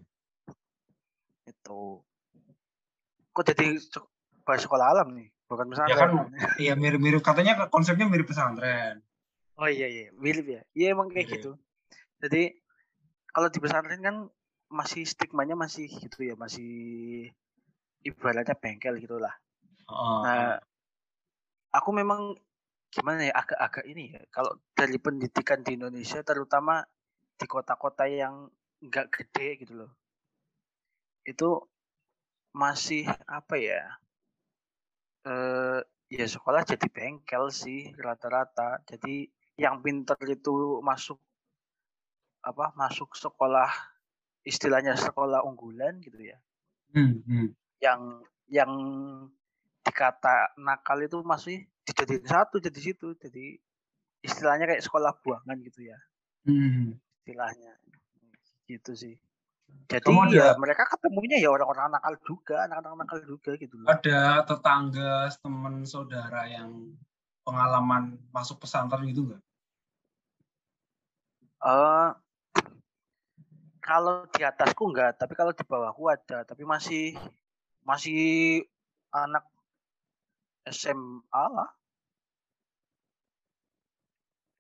itu 1.46 1.82
kok 3.30 3.46
jadi 3.46 3.76
bahas 4.42 4.64
sekolah 4.64 4.88
alam 4.90 5.12
nih 5.12 5.30
bukan 5.46 5.66
Ya 5.70 5.96
kan 5.98 6.10
pesantren 6.12 6.58
iya 6.58 6.74
mirip-mirip 6.74 7.22
katanya 7.22 7.70
konsepnya 7.70 8.10
mirip 8.10 8.28
pesantren. 8.30 9.06
Oh 9.56 9.70
iya 9.72 9.88
iya, 9.88 10.12
mirip 10.12 10.46
ya. 10.52 10.62
Iya 10.76 10.88
emang 10.92 11.08
kayak 11.08 11.28
Mirip. 11.32 11.36
gitu. 11.40 11.52
Jadi 12.20 12.44
kalau 13.32 13.48
di 13.48 13.60
pesantren 13.64 14.02
kan 14.04 14.18
masih 14.68 15.08
stigmanya 15.08 15.56
masih 15.56 15.88
gitu 15.88 16.26
ya, 16.26 16.36
masih 16.36 16.72
ibaratnya 18.04 18.56
bengkel 18.58 19.00
gitulah. 19.00 19.32
Heeh. 19.88 20.20
Nah, 20.26 20.56
aku 21.72 21.90
memang 21.96 22.36
gimana 22.92 23.28
ya 23.28 23.34
agak-agak 23.36 23.86
ini 23.88 24.16
ya. 24.16 24.22
Kalau 24.32 24.60
dari 24.76 25.00
pendidikan 25.00 25.64
di 25.64 25.80
Indonesia 25.80 26.20
terutama 26.24 26.84
di 27.36 27.46
kota-kota 27.48 28.08
yang 28.08 28.48
nggak 28.84 29.08
gede 29.12 29.48
gitu 29.64 29.74
loh. 29.84 29.92
Itu 31.24 31.64
masih 32.56 33.08
apa 33.28 33.56
ya? 33.60 34.00
Eh 35.26 35.80
ya 36.14 36.26
sekolah 36.30 36.62
jadi 36.64 36.88
bengkel 36.90 37.50
sih 37.50 37.92
rata-rata. 37.98 38.82
Jadi 38.86 39.26
yang 39.58 39.82
pinter 39.82 40.18
itu 40.30 40.80
masuk 40.86 41.20
apa? 42.46 42.72
Masuk 42.78 43.18
sekolah 43.18 43.70
istilahnya 44.46 44.94
sekolah 44.96 45.42
unggulan 45.42 45.98
gitu 46.06 46.22
ya. 46.22 46.38
Hmm, 46.94 47.22
hmm. 47.26 47.48
Yang 47.82 48.02
yang 48.48 48.72
dikata 49.86 50.54
nakal 50.62 51.02
itu 51.02 51.22
masih 51.26 51.66
dijadiin 51.86 52.26
satu 52.26 52.62
jadi 52.62 52.80
situ. 52.80 53.18
Jadi 53.18 53.58
istilahnya 54.26 54.66
kayak 54.66 54.84
sekolah 54.84 55.14
buangan 55.22 55.58
gitu 55.62 55.86
ya 55.86 55.98
Hmm. 56.46 56.98
istilahnya 57.22 57.74
gitu 58.70 58.94
sih 58.94 59.18
jadi 59.86 60.02
Kamu 60.02 60.34
ya 60.34 60.58
mereka 60.58 60.90
ketemunya 60.90 61.38
ya 61.38 61.54
orang-orang 61.54 61.94
nakal 61.94 62.18
juga 62.26 62.66
anak-anak 62.66 63.06
nakal 63.06 63.20
juga 63.22 63.52
gitu 63.58 63.78
loh 63.78 63.88
Ada 63.90 64.42
tetangga, 64.46 65.30
teman, 65.38 65.86
saudara 65.86 66.50
yang 66.50 66.98
pengalaman 67.46 68.18
masuk 68.34 68.58
pesantren 68.66 69.06
gitu 69.06 69.30
nggak? 69.30 69.42
eh 71.66 72.10
kalau 73.82 74.26
di 74.30 74.42
atasku 74.42 74.90
enggak 74.90 75.18
tapi 75.18 75.34
kalau 75.38 75.54
di 75.54 75.62
bawahku 75.66 76.10
ada 76.10 76.46
tapi 76.46 76.66
masih 76.66 77.14
masih 77.86 78.62
anak 79.14 79.46
SMA 80.66 81.44
lah 81.54 81.70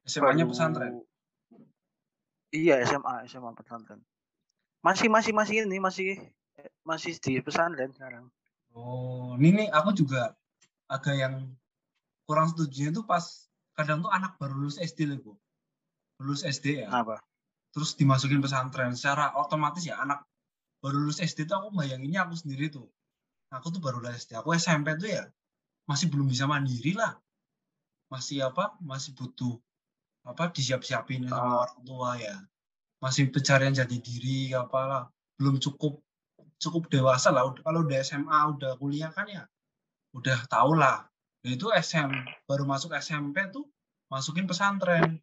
SMA-nya 0.05 0.45
pesantren. 0.45 1.01
iya 2.53 2.81
SMA 2.85 3.25
SMA 3.25 3.53
pesantren 3.57 4.01
masih 4.85 5.09
masih 5.09 5.33
masih 5.33 5.55
ini 5.65 5.77
masih 5.81 6.09
masih 6.85 7.17
di 7.17 7.41
pesantren 7.41 7.89
sekarang. 7.89 8.29
Oh, 8.77 9.33
ini 9.41 9.65
nih 9.65 9.67
aku 9.73 9.89
juga 9.97 10.37
agak 10.85 11.15
yang 11.17 11.35
kurang 12.29 12.53
setuju 12.53 12.93
itu 12.93 13.01
pas 13.01 13.23
kadang 13.73 14.05
tuh 14.05 14.11
anak 14.13 14.37
baru 14.37 14.53
lulus 14.53 14.77
SD 14.77 15.09
loh, 15.09 15.17
Bu. 15.17 15.33
Lulus 16.21 16.45
SD 16.45 16.85
ya. 16.85 16.87
apa? 16.93 17.17
Terus 17.73 17.97
dimasukin 17.97 18.39
pesantren. 18.39 18.93
Secara 18.93 19.33
otomatis 19.35 19.81
ya 19.83 19.97
anak 19.97 20.21
baru 20.79 21.01
lulus 21.01 21.17
SD 21.17 21.49
tuh 21.49 21.57
aku 21.57 21.67
bayanginnya 21.73 22.23
aku 22.29 22.37
sendiri 22.37 22.69
tuh. 22.69 22.85
Aku 23.49 23.73
tuh 23.73 23.81
baru 23.81 23.97
lulus 24.03 24.21
SD 24.21 24.37
aku 24.37 24.53
SMP 24.53 24.93
tuh 25.01 25.09
ya 25.09 25.25
masih 25.89 26.13
belum 26.13 26.29
bisa 26.29 26.45
mandiri 26.45 26.93
lah. 26.93 27.17
Masih 28.13 28.45
apa? 28.45 28.77
Masih 28.85 29.17
butuh 29.17 29.57
apa 30.25 30.49
disiap-siapin 30.53 31.25
sama 31.25 31.41
Ah. 31.41 31.57
orang 31.69 31.79
tua 31.85 32.09
ya 32.17 32.35
masih 33.05 33.29
pencarian 33.29 33.69
jati 33.69 34.01
diri 34.01 34.49
apalah. 34.57 35.05
Belum 35.37 35.61
cukup 35.61 36.01
cukup 36.57 36.89
dewasa 36.89 37.29
lah. 37.29 37.45
Kalau 37.53 37.85
udah 37.85 37.97
SMA 38.01 38.39
udah 38.57 38.81
kuliah 38.81 39.13
kan 39.13 39.29
ya 39.29 39.45
udah 40.17 40.49
tau 40.49 40.73
lah. 40.73 41.05
Nah, 41.45 41.51
itu 41.53 41.69
SM 41.69 42.09
baru 42.49 42.65
masuk 42.65 42.97
SMP 42.97 43.45
tuh 43.53 43.69
masukin 44.09 44.49
pesantren. 44.49 45.21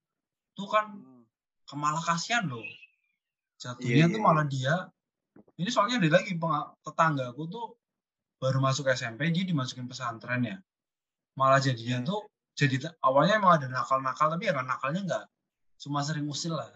Tuh 0.55 0.71
kan 0.71 0.95
Hmm. 0.95 1.27
malah 1.75 1.99
kasihan 1.99 2.47
loh. 2.47 2.63
Jatuhnya 3.59 4.07
Iya, 4.07 4.13
tuh 4.15 4.21
iya, 4.21 4.27
malah 4.27 4.47
dia 4.47 4.75
ini 5.59 5.71
soalnya 5.73 5.99
ada 5.99 6.21
lagi 6.23 6.37
penga- 6.39 6.71
tetanggaku 6.87 7.43
tuh 7.51 7.67
baru 8.39 8.63
masuk 8.63 8.87
SMP 8.93 9.35
dia 9.35 9.43
dimasukin 9.43 9.91
pesantren 9.91 10.47
ya. 10.47 10.57
Malah 11.35 11.59
jadinya 11.59 11.99
Hmm. 11.99 12.07
tuh 12.07 12.21
jadi 12.55 12.93
awalnya 13.03 13.41
emang 13.41 13.59
ada 13.59 13.67
nakal-nakal 13.67 14.29
tapi 14.31 14.47
ya 14.47 14.55
kan 14.55 14.69
nakalnya 14.69 15.01
nggak 15.09 15.25
cuma 15.81 16.05
sering 16.05 16.29
usil 16.29 16.53
lah 16.53 16.69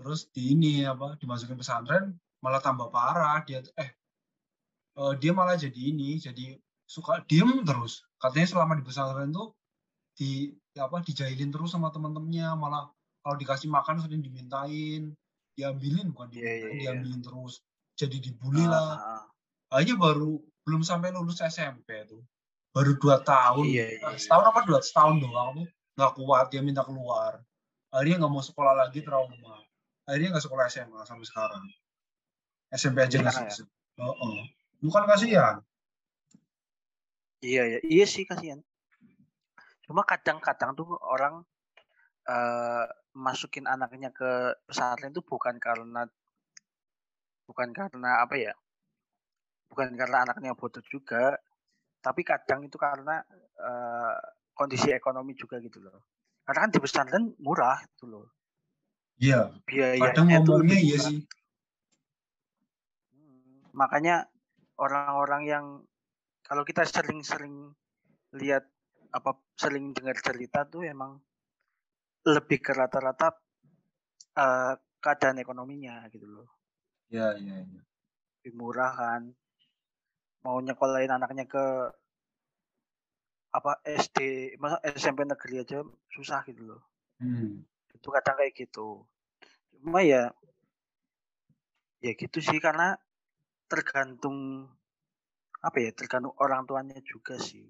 terus 0.00 0.32
di 0.32 0.56
ini 0.56 0.88
apa 0.88 1.20
dimasukin 1.20 1.60
pesantren 1.60 2.16
malah 2.40 2.58
tambah 2.58 2.88
parah. 2.88 3.44
Dia 3.44 3.60
eh 3.76 3.90
eh, 4.96 5.12
dia 5.20 5.32
malah 5.36 5.54
jadi 5.54 5.76
ini 5.76 6.16
jadi 6.16 6.56
suka 6.88 7.20
diem 7.28 7.60
terus. 7.62 8.00
Katanya 8.16 8.48
selama 8.48 8.72
di 8.74 8.84
pesantren 8.84 9.28
tuh 9.30 9.52
di 10.16 10.48
apa 10.74 11.04
dijailin 11.04 11.52
terus 11.52 11.70
sama 11.70 11.92
teman-temannya 11.92 12.48
malah 12.56 12.88
kalau 13.20 13.36
dikasih 13.36 13.68
makan 13.68 14.00
sering 14.00 14.24
dimintain 14.24 15.12
diambilin 15.52 16.08
bukan 16.16 16.32
Iya, 16.32 16.40
iya, 16.40 16.48
dimintain 16.48 16.72
iya. 16.72 16.80
diambilin 16.80 17.20
terus. 17.20 17.60
Jadi 17.94 18.16
dibully 18.18 18.64
Ah, 18.64 18.70
lah. 18.72 18.88
ah, 18.88 19.00
ah. 19.20 19.22
akhirnya 19.76 20.00
baru 20.00 20.40
belum 20.64 20.80
sampai 20.80 21.12
lulus 21.12 21.44
SMP 21.44 22.08
tuh. 22.08 22.24
Baru 22.72 22.96
dua 22.96 23.20
tahun. 23.20 23.68
Iya, 23.68 23.84
Eh, 23.84 23.98
iya. 24.00 24.16
setahun 24.16 24.46
apa 24.48 24.60
dua? 24.64 24.80
Setahun 24.80 25.20
doang 25.20 25.60
tuh. 25.60 25.68
Nggak 26.00 26.12
kuat 26.16 26.46
dia 26.48 26.62
minta 26.64 26.80
keluar. 26.80 27.44
Akhirnya 27.90 28.24
nggak 28.24 28.32
mau 28.32 28.40
sekolah 28.40 28.72
lagi 28.72 29.02
trauma 29.04 29.59
akhirnya 30.10 30.34
nggak 30.34 30.44
sekolah 30.44 30.66
SMA 30.66 31.00
sampai 31.06 31.26
sekarang 31.30 31.62
SMP 32.74 32.98
aja 33.06 33.16
Di 33.16 33.22
nggak 33.22 33.34
ya? 33.46 33.64
oh, 34.02 34.10
oh. 34.10 34.42
bukan 34.82 35.06
kasihan 35.06 35.62
Iya, 37.40 37.62
iya, 37.64 37.80
iya 37.88 38.04
sih 38.04 38.28
kasihan. 38.28 38.60
Cuma 39.88 40.04
kadang-kadang 40.04 40.76
tuh 40.76 40.92
orang 41.00 41.40
eh 42.28 42.86
masukin 43.16 43.64
anaknya 43.64 44.12
ke 44.12 44.54
pesantren 44.68 45.10
itu 45.10 45.24
bukan 45.24 45.56
karena 45.56 46.04
bukan 47.48 47.68
karena 47.72 48.10
apa 48.20 48.36
ya? 48.36 48.52
Bukan 49.72 49.96
karena 49.96 50.28
anaknya 50.28 50.52
bodoh 50.52 50.84
juga, 50.84 51.40
tapi 52.04 52.20
kadang 52.28 52.60
itu 52.68 52.76
karena 52.76 53.24
eh, 53.56 54.16
kondisi 54.52 54.92
ekonomi 54.92 55.32
juga 55.32 55.56
gitu 55.64 55.80
loh. 55.80 56.04
Karena 56.44 56.68
kan 56.68 56.70
di 56.76 56.78
pesantren 56.84 57.24
murah 57.40 57.80
itu 57.80 58.04
loh. 58.04 58.28
Iya 59.24 59.40
Biayanya 59.68 60.02
kadang 60.02 60.26
itu 60.36 60.50
ngomongnya 60.52 60.78
iya 60.86 60.98
sih 61.06 61.18
Hmm, 63.14 63.62
Makanya 63.80 64.16
orang-orang 64.84 65.42
yang 65.52 65.66
kalau 66.46 66.62
kita 66.68 66.82
sering-sering 66.94 67.54
lihat 68.40 68.64
apa 69.18 69.30
sering 69.62 69.84
dengar 69.96 70.16
cerita 70.26 70.60
tuh 70.72 70.82
emang 70.94 71.12
lebih 72.34 72.58
ke 72.64 72.72
rata-rata 72.80 73.28
eh, 74.44 74.72
keadaan 75.02 75.40
ekonominya 75.44 75.94
gitu 76.12 76.26
loh. 76.34 76.48
iya 77.12 77.26
iya 77.42 77.56
iya 77.66 77.80
Lebih 78.42 78.52
murah 78.60 78.92
kan. 79.00 79.22
Mau 80.44 80.58
nyekolahin 80.66 81.12
anaknya 81.16 81.44
ke 81.52 81.64
apa 83.58 83.72
SD, 83.82 84.18
masa 84.62 84.78
SMP 84.86 85.20
negeri 85.26 85.54
aja 85.62 85.78
susah 86.14 86.40
gitu 86.48 86.62
loh. 86.70 86.80
Hmm. 87.20 87.62
Itu 88.00 88.08
kadang 88.08 88.40
kayak 88.40 88.56
gitu. 88.56 89.04
Cuma 89.76 90.00
ya 90.00 90.32
ya 92.00 92.12
gitu 92.16 92.40
sih 92.40 92.56
karena 92.56 92.96
tergantung 93.68 94.64
apa 95.60 95.76
ya 95.84 95.92
tergantung 95.92 96.32
orang 96.40 96.64
tuanya 96.64 96.96
juga 97.04 97.36
sih. 97.36 97.68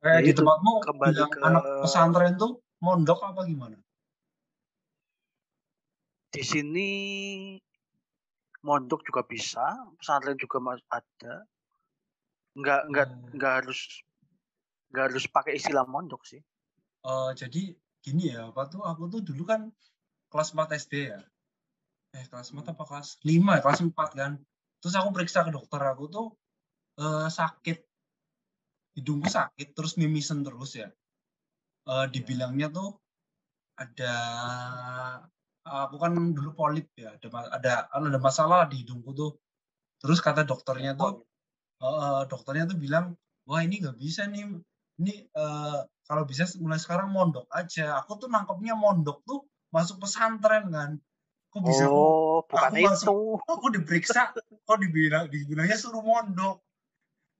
Kayak 0.00 0.22
Ya 0.22 0.26
di 0.30 0.32
tempatmu 0.38 0.72
kembali 0.86 1.12
bilang 1.12 1.30
ke- 1.34 1.42
anak 1.42 1.64
pesantren 1.82 2.34
tuh 2.38 2.62
mondok 2.78 3.20
apa 3.26 3.42
gimana? 3.44 3.76
Di 6.30 6.46
sini 6.46 6.88
mondok 8.62 9.02
juga 9.02 9.26
bisa 9.26 9.82
pesantren 9.98 10.38
juga 10.38 10.62
ada. 10.88 11.42
Nggak 12.54 12.80
nggak 12.86 13.06
Hmm. 13.10 13.28
nggak 13.34 13.52
harus 13.60 13.80
nggak 14.94 15.04
harus 15.10 15.24
pakai 15.26 15.58
istilah 15.58 15.84
mondok 15.90 16.22
sih. 16.22 16.40
Eh, 17.00 17.30
jadi 17.34 17.74
gini 18.04 18.32
ya, 18.32 18.48
apa 18.48 18.62
tuh 18.72 18.80
aku 18.84 19.02
tuh 19.12 19.20
dulu 19.20 19.42
kan 19.44 19.60
kelas 20.32 20.56
4 20.56 20.68
SD 20.76 20.94
ya. 21.12 21.20
Eh 22.16 22.24
kelas 22.30 22.50
4 22.52 22.72
apa 22.72 22.84
kelas 22.88 23.08
5 23.22 23.56
ya, 23.56 23.60
kelas 23.64 23.80
4 23.84 24.10
kan. 24.16 24.32
Terus 24.80 24.94
aku 24.96 25.08
periksa 25.12 25.44
ke 25.46 25.52
dokter 25.52 25.80
aku 25.84 26.04
tuh 26.08 26.26
eh, 27.00 27.28
sakit 27.28 27.78
hidungku 28.96 29.28
sakit 29.30 29.68
terus 29.76 29.94
mimisen 30.00 30.40
terus 30.46 30.76
ya. 30.80 30.88
Eh, 31.88 32.06
dibilangnya 32.12 32.68
tuh 32.72 32.96
ada 33.76 34.14
aku 35.64 35.96
kan 35.96 36.12
dulu 36.36 36.50
polip 36.56 36.88
ya, 36.96 37.16
ada 37.16 37.28
ada 37.56 37.72
ada 37.92 38.20
masalah 38.20 38.64
di 38.70 38.82
hidungku 38.82 39.12
tuh. 39.12 39.32
Terus 40.00 40.18
kata 40.24 40.48
dokternya 40.48 40.96
tuh 40.96 41.24
eh, 41.84 42.22
dokternya 42.32 42.64
tuh 42.70 42.78
bilang, 42.80 43.12
wah 43.48 43.60
ini 43.60 43.80
nggak 43.82 43.96
bisa 44.00 44.24
nih, 44.28 44.48
ini 45.00 45.24
eh, 45.26 45.78
kalau 46.04 46.22
bisa 46.22 46.44
mulai 46.60 46.76
sekarang 46.76 47.08
mondok 47.08 47.48
aja. 47.48 47.96
Aku 48.02 48.14
tuh 48.14 48.28
nangkepnya 48.28 48.76
mondok 48.76 49.24
tuh 49.24 49.42
masuk 49.72 49.98
pesantren 49.98 50.68
kan. 50.68 51.00
Kok 51.50 51.62
bisa 51.64 51.86
aku, 51.86 51.96
oh 51.96 52.38
bukan 52.46 52.70
aku 52.70 52.76
itu 52.76 52.86
masuk- 52.86 53.42
aku 53.42 53.66
diperiksa, 53.72 54.30
kok 54.36 54.78
dibilang 54.78 55.26
dibilangnya 55.26 55.74
suruh 55.74 55.98
mondok. 55.98 56.62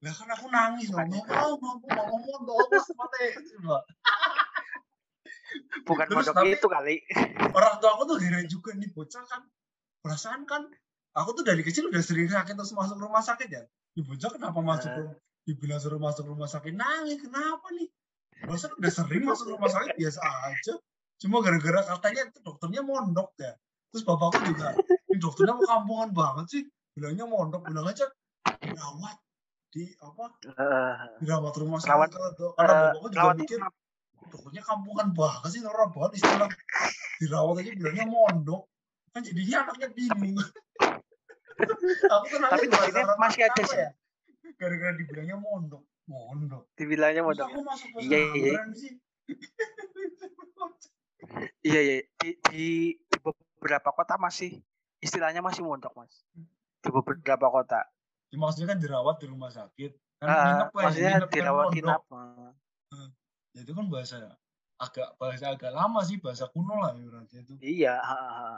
Lah 0.00 0.14
kan 0.16 0.28
aku 0.32 0.46
nangis 0.48 0.88
loh, 0.88 1.04
mau, 1.04 1.54
mau, 1.60 1.76
mau 1.78 2.16
mondok, 2.16 2.56
aku. 2.64 2.90
Coba. 3.60 3.78
bukan 5.84 6.04
Terus 6.06 6.16
mondok 6.16 6.34
tapi- 6.34 6.54
itu 6.54 6.68
kali 6.68 6.96
Orang 7.50 7.74
tua 7.78 7.90
aku 7.94 8.02
tuh 8.06 8.16
heran 8.18 8.46
juga 8.46 8.70
nih 8.72 8.88
bocah 8.90 9.22
kan. 9.26 9.42
Perasaan 10.00 10.46
kan, 10.46 10.64
aku 11.12 11.30
tuh 11.36 11.44
dari 11.44 11.60
kecil 11.60 11.90
udah 11.90 12.00
sering 12.00 12.26
sakit 12.26 12.54
terus 12.54 12.72
masuk 12.72 12.96
rumah 12.96 13.20
sakit 13.20 13.48
ya. 13.50 13.62
Ini 13.92 14.06
bocah 14.06 14.30
kenapa 14.32 14.58
masuk 14.58 14.88
Eh. 14.88 15.12
Dibilang 15.42 15.80
suruh 15.80 15.98
masuk 15.98 16.28
rumah 16.28 16.46
sakit 16.46 16.72
nangis 16.72 17.18
kenapa 17.18 17.66
nih? 17.72 17.88
Perasaan 18.40 18.72
udah 18.76 18.92
sering 18.92 19.24
masuk 19.24 19.46
rumah 19.50 19.68
sakit 19.68 19.94
biasa 19.94 20.20
aja. 20.46 20.74
Cuma 21.20 21.40
gara-gara 21.40 21.84
katanya 21.86 22.28
itu 22.28 22.38
dokternya 22.40 22.80
mondok 22.80 23.36
ya. 23.36 23.52
Terus 23.90 24.04
bapakku 24.04 24.40
juga, 24.46 24.72
ini 25.10 25.18
dokternya 25.18 25.52
mau 25.52 25.66
kampungan 25.66 26.10
banget 26.10 26.46
sih. 26.48 26.62
Bilangnya 26.94 27.26
mondok, 27.26 27.66
bilang 27.66 27.84
aja 27.84 28.06
dirawat 28.60 29.16
di 29.70 29.86
apa 29.96 30.24
Eh, 30.50 30.94
dirawat 31.20 31.54
rumah 31.56 31.78
Rawat- 31.78 32.10
sakit 32.10 32.10
karena, 32.10 32.30
do- 32.34 32.54
karena 32.54 32.72
eh, 32.72 32.80
bapakku 32.82 33.08
juga 33.08 33.20
rawat 33.22 33.36
mikir 33.38 33.58
dokternya 34.26 34.62
kampungan 34.62 35.08
banget 35.10 35.48
sih 35.50 35.60
norak 35.60 35.90
banget 35.90 36.12
istilah 36.18 36.48
dirawat 37.18 37.54
aja 37.60 37.70
bilangnya 37.72 38.06
mondok 38.06 38.62
kan 39.10 39.22
jadinya 39.22 39.56
anaknya 39.64 39.88
bingung 39.90 40.38
aku 42.06 42.24
kan 42.30 42.40
Tapi 42.50 42.66
masih 43.18 43.42
ada 43.44 43.62
sih. 43.62 43.78
ya 43.78 43.88
gara-gara 44.60 44.92
dibilangnya 44.92 45.36
mondok. 45.36 45.82
Mondok. 46.04 46.68
Dibilangnya 46.76 47.22
mondok. 47.24 47.48
aku 47.48 47.64
masuk 47.64 47.88
Iya, 47.98 48.18
iya. 48.30 48.52
pesantren 48.52 48.70
sih. 48.76 48.92
Iya 51.60 51.80
iya 51.80 51.96
di, 52.16 52.30
di, 52.42 52.66
di 52.96 53.16
beberapa 53.20 53.92
kota 53.92 54.16
masih 54.16 54.56
istilahnya 54.98 55.40
masih 55.40 55.60
mondok 55.60 55.92
mas. 55.94 56.24
Di 56.80 56.88
beberapa 56.88 57.46
kota. 57.46 57.84
Ya, 58.30 58.36
maksudnya 58.36 58.72
kan 58.72 58.78
dirawat 58.80 59.20
di 59.20 59.26
rumah 59.28 59.52
sakit. 59.52 59.92
Kan 60.16 60.26
Ah, 60.26 60.36
nginep 60.42 60.68
kan 60.70 60.80
maksudnya 60.82 61.10
nginep 61.12 61.30
kan 61.30 61.52
mondok. 61.52 61.76
inap 61.76 62.02
Ya, 63.50 63.60
itu 63.60 63.72
kan 63.74 63.86
bahasa 63.86 64.16
agak 64.78 65.08
bahasa 65.16 65.52
agak 65.52 65.70
lama 65.70 66.00
sih 66.00 66.16
bahasa 66.16 66.48
kuno 66.48 66.80
lah 66.80 66.96
ibaratnya 66.96 67.44
itu. 67.44 67.52
Iya 67.60 68.00
ha, 68.00 68.16
ha, 68.16 68.48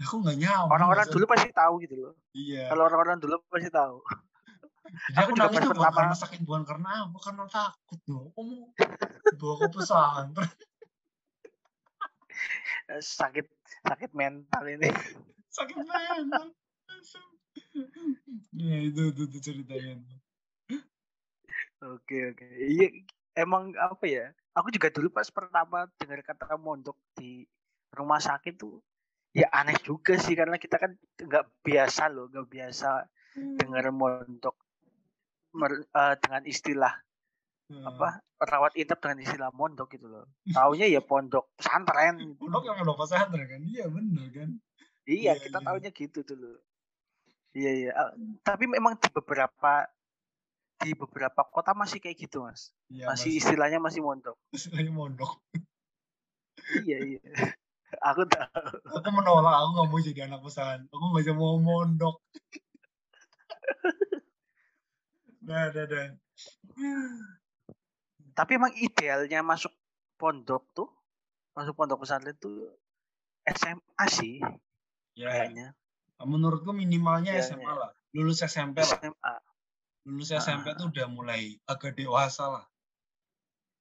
aku 0.00 0.24
nggak 0.24 0.36
nyambung 0.38 0.72
orang-orang 0.72 1.04
bahasa- 1.04 1.12
dulu 1.12 1.24
pasti 1.28 1.50
tahu 1.52 1.74
gitu 1.82 1.94
loh. 1.98 2.14
Iya. 2.32 2.72
Kalau 2.72 2.82
orang-orang 2.86 3.20
dulu 3.20 3.36
pasti 3.46 3.68
tahu 3.68 4.00
Jadi 4.88 5.16
aku 5.20 5.32
Aku 5.32 5.40
nangis 5.40 5.60
tuh 5.60 5.72
bukan 5.76 5.92
karena 5.92 6.16
sakit, 6.16 6.40
bukan 6.44 6.62
karena 6.64 6.90
apa, 7.06 7.18
karena 7.20 7.44
takut 7.48 8.00
loh. 8.08 8.24
Aku 8.32 8.40
mau 8.44 8.64
dibawa 9.28 9.54
ke 9.60 9.66
pesantren. 9.76 10.50
Eh, 12.88 13.02
sakit 13.04 13.46
sakit 13.84 14.10
mental 14.16 14.64
ini 14.64 14.88
Sakit 15.56 15.76
banget. 15.84 16.48
Ya 18.56 18.76
itu, 18.80 19.12
itu, 19.12 19.22
itu 19.28 19.38
ceritanya. 19.42 20.00
oke 21.78 22.18
oke 22.34 22.46
iya 22.58 22.90
emang 23.38 23.70
apa 23.78 24.02
ya 24.08 24.34
aku 24.50 24.74
juga 24.74 24.90
dulu 24.90 25.14
pas 25.14 25.30
pertama 25.30 25.86
dengar 25.94 26.26
kata 26.26 26.58
mondok 26.58 26.98
di 27.14 27.46
rumah 27.94 28.18
sakit 28.18 28.58
tuh 28.58 28.82
ya 29.30 29.46
aneh 29.54 29.78
juga 29.86 30.18
sih 30.18 30.34
karena 30.34 30.58
kita 30.58 30.80
kan 30.80 30.98
nggak 31.22 31.46
biasa 31.62 32.10
loh 32.10 32.26
nggak 32.34 32.48
biasa 32.50 33.06
dengar 33.62 33.94
mondok 33.94 34.58
mer- 35.58 35.88
eh, 35.90 36.14
dengan 36.22 36.42
istilah 36.46 36.94
apa 37.68 38.24
rawat 38.40 38.72
inap 38.80 38.96
dengan 39.02 39.18
istilah 39.20 39.50
mondok 39.52 39.92
gitu 39.92 40.08
loh 40.08 40.24
taunya 40.54 40.88
ya 40.88 41.02
pondok 41.04 41.52
pesantren 41.58 42.16
Pondok 42.40 42.64
yang 42.64 42.80
ada 42.80 42.94
pesantren 42.96 43.44
kan? 43.44 43.60
Iya 43.60 43.84
bener 43.92 44.26
kan? 44.32 44.50
iya 45.04 45.36
Iya, 45.36 45.42
kita 45.42 45.58
iya. 45.60 45.66
taunya 45.66 45.90
gitu 45.92 46.18
dulu 46.24 46.52
iya 47.52 47.70
iya 47.74 47.90
Ah, 47.92 48.10
tapi 48.46 48.64
memang 48.70 48.96
di 48.96 49.08
beberapa 49.12 49.84
di 50.78 50.94
beberapa 50.94 51.42
kota 51.42 51.74
masih 51.74 51.98
kayak 51.98 52.24
gitu 52.24 52.46
mas 52.46 52.70
Iya 52.88 53.10
masih 53.10 53.36
istilahnya 53.36 53.82
masih 53.82 54.00
mondok 54.00 54.38
istilahnya 54.54 54.94
mondok. 54.94 55.42
iya 56.86 56.98
iya 57.04 57.20
aku 58.08 58.22
tahu 58.30 58.78
Aku 58.88 59.10
menolak, 59.12 59.54
aku 59.60 59.68
nggak 59.76 59.88
mau 59.92 60.00
jadi 60.00 60.20
anak 60.28 60.40
pesantren. 60.40 60.88
Aku 60.88 61.04
nggak 61.12 61.36
mau 61.36 61.60
mondok. 61.60 62.16
Nah, 65.48 65.72
nah, 65.72 65.86
nah. 65.86 66.08
Tapi 68.36 68.50
emang 68.54 68.70
idealnya 68.76 69.40
masuk 69.42 69.72
pondok 70.14 70.68
tuh, 70.70 70.88
masuk 71.56 71.74
pondok 71.74 72.04
pesantren 72.04 72.36
tuh 72.36 72.68
SMA 73.44 74.04
sih 74.06 74.38
Ya, 75.16 75.32
kayaknya. 75.32 75.74
menurutku 76.20 76.70
minimalnya 76.70 77.32
Ya, 77.32 77.42
SMA 77.42 77.64
ya. 77.64 77.74
lah. 77.74 77.90
Lulus 78.12 78.38
SMP 78.40 78.78
lah. 78.78 78.86
SMA. 78.92 79.34
Lulus 80.04 80.30
Ah. 80.30 80.38
SMP 80.38 80.70
tuh 80.74 80.88
udah 80.88 81.06
mulai 81.08 81.58
agak 81.64 81.96
dewasa 81.96 82.46
lah. 82.46 82.64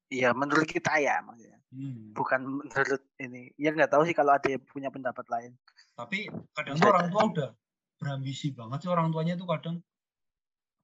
Iya, 0.08 0.32
menurut 0.32 0.65
kita 0.65 0.97
ya 0.97 1.19
maksudnya. 1.19 1.60
Hmm. 1.67 2.15
Bukan 2.15 2.63
menurut 2.63 3.03
ini. 3.19 3.51
Ya 3.56 3.69
nggak 3.69 3.91
tahu 3.91 4.08
sih 4.08 4.15
kalau 4.15 4.34
ada 4.34 4.47
yang 4.47 4.63
punya 4.63 4.88
pendapat 4.88 5.27
lain. 5.27 5.51
Tapi 5.93 6.32
kadang 6.56 6.80
tuh 6.80 6.88
orang 6.88 7.08
tua 7.12 7.23
udah 7.27 7.49
berambisi 7.97 8.56
banget 8.56 8.77
sih 8.82 8.89
orang 8.89 9.12
tuanya 9.12 9.36
tuh 9.36 9.45
kadang 9.45 9.75
"Wah, 9.77 9.84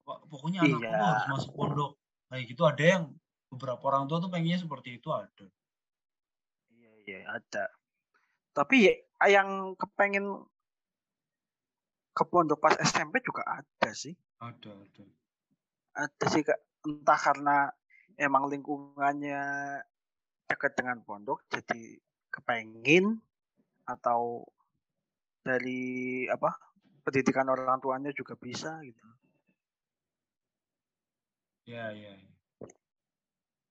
pokoknya 0.06 0.68
anakku 0.68 0.84
Iya. 0.84 1.00
harus 1.00 1.26
masuk 1.32 1.52
pondok. 1.56 1.92
Kayak 2.30 2.44
gitu 2.50 2.64
ada 2.66 2.84
yang 2.84 3.04
beberapa 3.54 3.84
orang 3.94 4.10
tua 4.10 4.18
tuh 4.18 4.30
pengennya 4.32 4.60
seperti 4.62 4.98
itu 4.98 5.10
ada. 5.14 5.46
Iya, 6.74 6.92
iya, 7.06 7.20
ada. 7.30 7.70
Tapi 8.54 8.76
ya, 8.90 8.94
yang 9.30 9.74
kepengen 9.78 10.46
ke 12.14 12.24
pondok 12.30 12.62
pas 12.62 12.78
SMP 12.78 13.22
juga 13.26 13.42
ada 13.46 13.90
sih. 13.94 14.14
Ada, 14.38 14.70
ada. 14.70 15.04
Ada 15.94 16.26
sih 16.30 16.44
Kak. 16.46 16.60
entah 16.84 17.16
karena 17.16 17.72
emang 18.20 18.52
lingkungannya 18.52 19.40
dekat 20.52 20.76
dengan 20.76 21.00
pondok 21.00 21.48
jadi 21.48 21.96
kepengin 22.28 23.24
atau 23.88 24.44
dari 25.48 26.28
apa 26.28 26.60
pendidikan 27.08 27.48
orang 27.48 27.80
tuanya 27.80 28.12
juga 28.12 28.36
bisa 28.36 28.84
gitu. 28.84 29.00
Ya, 31.64 31.96
ya. 31.96 32.12
ya. 32.20 32.30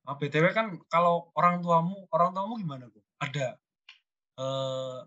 Ah, 0.02 0.18
BTW 0.18 0.50
kan 0.50 0.82
kalau 0.90 1.30
orang 1.38 1.62
tuamu, 1.62 2.10
orang 2.10 2.34
tuamu 2.34 2.58
gimana, 2.58 2.90
Bu? 2.90 2.98
Ada 3.22 3.54
eh 4.40 4.98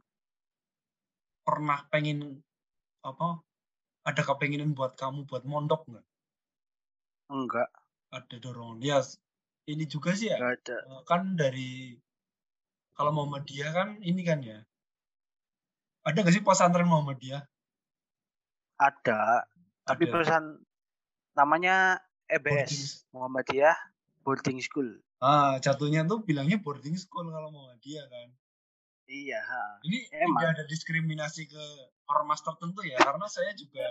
pernah 1.46 1.84
pengen 1.92 2.42
apa? 3.04 3.42
Ada 4.06 4.22
kepenginan 4.22 4.78
buat 4.78 4.94
kamu 4.96 5.26
buat 5.26 5.44
mondok 5.44 5.84
nggak? 5.90 6.06
Enggak, 7.34 7.70
Ada 8.14 8.36
dorongan. 8.38 8.80
Ya, 8.86 9.02
ini 9.66 9.84
juga 9.90 10.14
sih 10.14 10.30
ya. 10.32 10.38
enggak 10.38 10.54
ada. 10.62 10.78
eh, 10.86 11.02
Kan 11.10 11.22
dari 11.36 11.98
kalau 12.96 13.12
Muhammadiyah 13.12 13.72
kan 13.76 13.90
ini 14.00 14.22
kan 14.24 14.40
ya. 14.46 14.62
Ada 16.06 16.22
nggak 16.22 16.36
sih 16.38 16.46
pesantren 16.46 16.88
Muhammadiyah? 16.88 17.44
Ada, 18.80 19.50
tapi 19.84 20.06
Ada. 20.06 20.12
perusahaan 20.14 20.48
namanya 21.36 22.00
Boarding 22.26 22.66
EBS 22.66 23.06
Muhammadiyah 23.14 23.78
Boarding 24.26 24.60
School. 24.62 24.90
Ah, 25.24 25.58
jatuhnya 25.64 26.04
tuh 26.06 26.22
bilangnya 26.28 26.60
boarding 26.60 26.98
school 27.00 27.30
kalau 27.32 27.50
Muhammadiyah 27.50 28.06
kan. 28.10 28.30
Iya, 29.06 29.38
ha. 29.38 29.80
Ini 29.86 30.10
Emang. 30.18 30.42
tidak 30.42 30.50
ada 30.58 30.64
diskriminasi 30.66 31.46
ke 31.46 31.64
ormas 32.10 32.42
tertentu 32.42 32.82
ya, 32.82 32.98
karena 32.98 33.30
saya 33.30 33.54
juga 33.54 33.86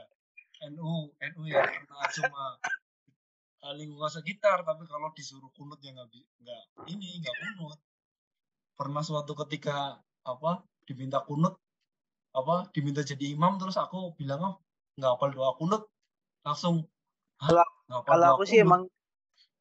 NU, 0.75 1.15
NU 1.15 1.43
ya, 1.47 1.63
karena 1.63 1.99
cuma 2.11 2.45
lingkungan 3.73 4.13
sekitar, 4.13 4.61
tapi 4.67 4.85
kalau 4.85 5.09
disuruh 5.17 5.49
kunut 5.57 5.81
ya 5.81 5.97
nggak 5.97 6.13
nggak 6.13 6.63
ini 6.93 7.25
nggak 7.25 7.35
kunut. 7.57 7.81
Pernah 8.77 9.03
suatu 9.07 9.33
ketika 9.47 9.97
apa 10.27 10.67
diminta 10.85 11.25
kunut, 11.25 11.57
apa 12.37 12.69
diminta 12.75 13.01
jadi 13.01 13.33
imam, 13.33 13.57
terus 13.57 13.81
aku 13.81 14.13
bilang 14.19 14.43
oh 14.45 14.55
nggak 15.01 15.11
hafal 15.17 15.31
doa 15.33 15.57
kunut, 15.57 15.89
langsung 16.45 16.85
"Hah? 16.85 16.94
Kalau- 18.03 18.35
aku 18.35 18.45
sih 18.49 18.59
kunut?" 18.59 18.67
emang 18.67 18.83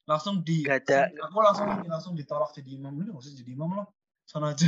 langsung 0.03 0.35
di 0.43 0.65
nggak 0.65 0.79
ada 0.89 0.99
aku 1.29 1.37
langsung 1.39 1.67
langsung 1.87 2.13
ditolak 2.17 2.51
jadi 2.51 2.75
imam 2.75 2.91
nggak 2.97 3.15
usah 3.15 3.31
jadi 3.37 3.51
imam 3.55 3.71
loh 3.71 3.87
sana 4.27 4.51
aja 4.51 4.67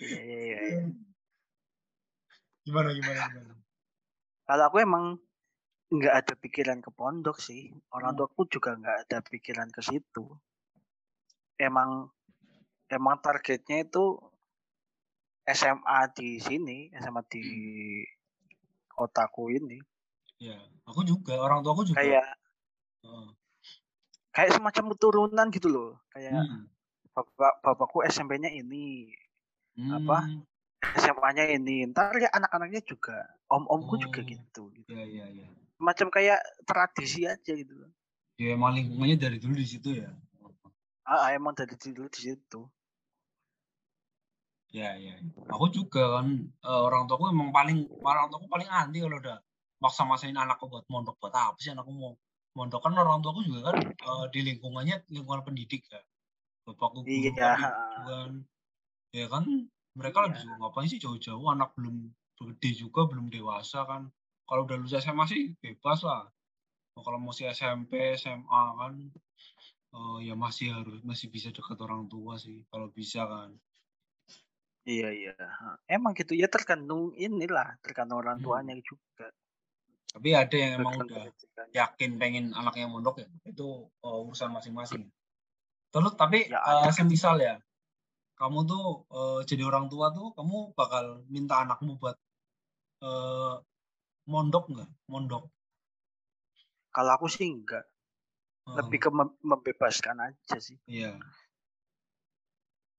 iya, 0.00 0.20
iya, 0.20 0.38
iya, 0.44 0.58
iya. 0.60 0.80
gimana 2.66 2.92
gimana 2.92 3.20
gimana 3.32 3.54
Kalau 4.44 4.64
aku 4.66 4.76
emang 4.82 5.04
nggak 5.90 6.14
ada 6.14 6.34
pikiran 6.34 6.78
ke 6.82 6.90
pondok 6.90 7.38
sih. 7.38 7.70
Orang 7.94 8.18
Hmm. 8.18 8.26
tuaku 8.26 8.50
juga 8.50 8.74
nggak 8.74 8.98
ada 9.06 9.18
pikiran 9.22 9.70
ke 9.70 9.78
situ. 9.78 10.26
Emang 11.54 12.10
emang 12.90 13.14
targetnya 13.22 13.86
itu 13.86 14.18
SMA 15.46 15.98
di 16.14 16.42
sini, 16.42 16.90
SMA 16.98 17.22
di 17.30 17.42
kotaku 18.90 19.54
ini. 19.54 19.78
Ya 20.40 20.56
aku 20.88 21.04
juga 21.04 21.36
orang 21.36 21.60
tua 21.60 21.76
aku 21.76 21.84
juga 21.86 22.00
Kayak 22.00 22.26
Heeh. 23.04 23.28
kayak 24.32 24.50
semacam 24.56 24.84
keturunan 24.96 25.46
gitu 25.52 25.68
loh. 25.68 25.90
Kayak 26.10 26.40
Hmm. 26.40 26.64
bapak 27.12 27.60
bapakku 27.60 28.00
SMP-nya 28.06 28.48
ini, 28.48 29.12
apa? 29.92 30.24
Hmm. 30.24 30.40
SMA-nya 30.96 31.44
ini. 31.50 31.84
Ntar 31.92 32.16
ya 32.16 32.32
anak-anaknya 32.32 32.80
juga, 32.86 33.28
om-omku 33.52 34.00
juga 34.00 34.20
Oh. 34.20 34.26
gitu. 34.26 34.62
gitu. 34.72 34.90
ya 34.90 35.04
ya 35.04 35.26
ya 35.28 35.48
Macam 35.80 36.08
kayak 36.08 36.40
tradisi 36.64 37.24
aja 37.24 37.52
gitu. 37.52 37.72
loh. 37.76 37.90
ya 38.40 38.56
emang 38.56 38.72
lingkungannya 38.72 39.20
dari 39.20 39.36
dulu 39.36 39.52
di 39.52 39.68
situ 39.68 39.92
ya 40.00 40.08
Ah, 41.04 41.28
emang 41.36 41.52
dari 41.52 41.76
dulu 41.76 42.08
di 42.08 42.20
situ. 42.32 42.60
ya 44.70 44.94
ya 44.96 45.18
aku 45.50 45.66
juga 45.68 46.22
kan 46.22 46.26
eh, 46.46 46.80
orang 46.86 47.04
tuaku 47.10 47.34
emang 47.34 47.50
paling 47.50 47.84
orang 48.06 48.30
tuaku 48.30 48.46
paling 48.46 48.70
anti 48.70 49.02
kalau 49.02 49.18
udah 49.18 49.36
maksa-maksain 49.84 50.36
anakku 50.36 50.64
buat 50.72 50.84
mondok 50.92 51.16
buat 51.22 51.34
apa 51.34 51.58
sih? 51.62 51.72
Anakku 51.74 51.92
mau 51.92 52.12
mondok. 52.56 52.80
Kan 52.84 52.94
orang 52.98 53.20
tuaku 53.24 53.40
juga 53.48 53.60
kan 53.72 53.78
eh, 53.90 54.24
di 54.34 54.40
lingkungannya 54.48 54.96
lingkungan 55.14 55.42
pendidik 55.46 55.82
ya. 55.92 56.00
Bapakku 56.66 57.00
guru 57.08 57.32
Iya, 57.32 57.32
kan, 58.06 58.30
ya 59.14 59.26
kan? 59.32 59.44
Mereka 59.98 60.18
Iya. 60.18 60.24
lebih 60.30 60.38
suka 60.42 60.54
ngapain 60.60 60.88
sih? 60.92 61.00
Jauh-jauh. 61.02 61.46
Anak 61.54 61.74
belum 61.78 61.96
gede 62.40 62.70
juga 62.82 63.00
belum 63.10 63.26
dewasa 63.34 63.84
kan. 63.90 64.02
Kalau 64.48 64.62
udah 64.66 64.76
lulus 64.80 64.94
SMA 64.98 65.24
sih 65.30 65.42
bebas 65.62 66.00
lah. 66.08 66.28
Nah, 66.96 67.02
kalau 67.06 67.18
masih 67.22 67.50
SMP 67.54 67.92
SMA 68.18 68.62
kan 68.80 68.94
eh, 69.96 70.18
ya 70.28 70.34
masih 70.38 70.66
harus 70.76 71.00
masih 71.06 71.28
bisa 71.34 71.48
dekat 71.56 71.78
orang 71.86 72.06
tua 72.12 72.34
sih 72.38 72.64
kalau 72.72 72.88
bisa 72.92 73.22
kan. 73.26 73.50
Iya 74.88 75.08
iya. 75.18 75.32
Emang 75.96 76.12
gitu. 76.18 76.32
Ya 76.42 76.48
tergantung 76.48 77.12
inilah, 77.26 77.76
tergantung 77.84 78.18
orang 78.22 78.38
Hmm. 78.38 78.44
tuanya 78.44 78.74
juga. 78.80 79.28
Tapi 80.10 80.34
ada 80.34 80.56
yang 80.56 80.82
emang 80.82 81.06
udah 81.06 81.30
yakin 81.70 82.18
pengen 82.18 82.50
anaknya 82.52 82.90
mondok 82.90 83.22
ya 83.22 83.28
itu 83.46 83.86
uh, 84.02 84.26
urusan 84.26 84.50
masing-masing 84.50 85.06
terus 85.94 86.14
tapi 86.18 86.50
Ya, 86.50 86.58
uh, 86.62 86.86
ada. 86.86 86.94
semisal 86.94 87.38
ya 87.38 87.58
kamu 88.38 88.64
tuh 88.66 89.06
uh, 89.12 89.40
jadi 89.46 89.68
orang 89.68 89.86
tua 89.86 90.10
tuh 90.10 90.34
kamu 90.34 90.74
bakal 90.74 91.22
minta 91.30 91.62
anakmu 91.62 92.00
buat 92.00 92.16
uh, 93.06 93.62
mondok 94.26 94.64
nggak 94.70 94.90
mondok 95.06 95.46
Kalau 96.90 97.14
aku 97.14 97.30
sih 97.30 97.46
enggak, 97.46 97.86
Uh, 98.68 98.76
lebih 98.76 99.00
ke 99.00 99.08
mem- 99.08 99.40
membebaskan 99.40 100.20
aja 100.20 100.58
sih. 100.60 100.76
iya 100.84 101.16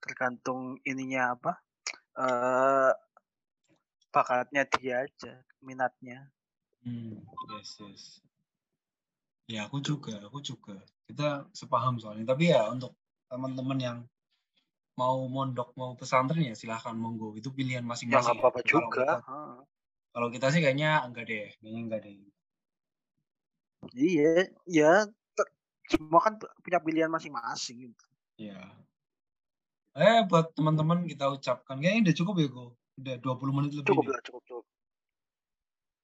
Tergantung 0.02 0.82
ininya 0.82 1.38
apa? 1.38 1.62
Eh 2.18 2.92
bakatnya 4.10 4.66
dia 4.66 5.06
aja, 5.06 5.46
minatnya. 5.62 6.34
Hmm, 6.84 7.14
yes 7.50 7.78
yes 7.80 8.04
ya 9.54 9.60
aku 9.68 9.78
juga 9.90 10.14
aku 10.28 10.40
juga 10.50 10.76
kita 11.08 11.46
sepaham 11.60 11.96
soalnya 12.02 12.26
tapi 12.32 12.44
ya 12.54 12.62
untuk 12.74 12.92
teman-teman 13.30 13.80
yang 13.88 13.98
mau 15.00 15.18
mondok 15.36 15.70
mau 15.80 15.92
pesantren 16.00 16.44
ya 16.50 16.56
silahkan 16.62 16.96
monggo 17.04 17.28
itu 17.40 17.50
pilihan 17.58 17.84
Ya 17.84 17.88
masing-masing 17.92 18.38
nggak 18.38 18.38
apa-apa 18.44 18.60
Kalau 18.72 18.90
juga. 18.92 19.04
kita, 19.04 19.16
ha. 19.28 19.38
kalau 20.14 20.28
kita 20.36 20.48
sih 20.54 20.62
kayaknya 20.64 20.90
enggak 21.08 21.26
deh 21.30 21.46
kayaknya 21.60 21.82
enggak 21.86 22.00
deh 22.06 22.16
Iya, 23.98 24.52
ya 24.78 24.92
semua 25.92 26.20
kan 26.26 26.34
punya 26.64 26.80
pilihan 26.86 27.12
masing-masing. 27.16 27.78
gitu. 27.90 28.06
Ya. 28.38 28.74
Eh 30.08 30.20
buat 30.30 30.46
teman-teman 30.56 31.00
kita 31.12 31.26
ucapkan 31.36 31.76
kayaknya 31.82 32.02
udah 32.12 32.16
cukup 32.20 32.36
ya 32.44 32.48
kok. 32.56 32.70
Udah 33.00 33.16
20 33.24 33.54
menit 33.58 33.72
lebih. 33.76 33.92
Cukup 33.92 34.06
lah, 34.12 34.22
cukup 34.24 34.42
cukup. 34.48 34.66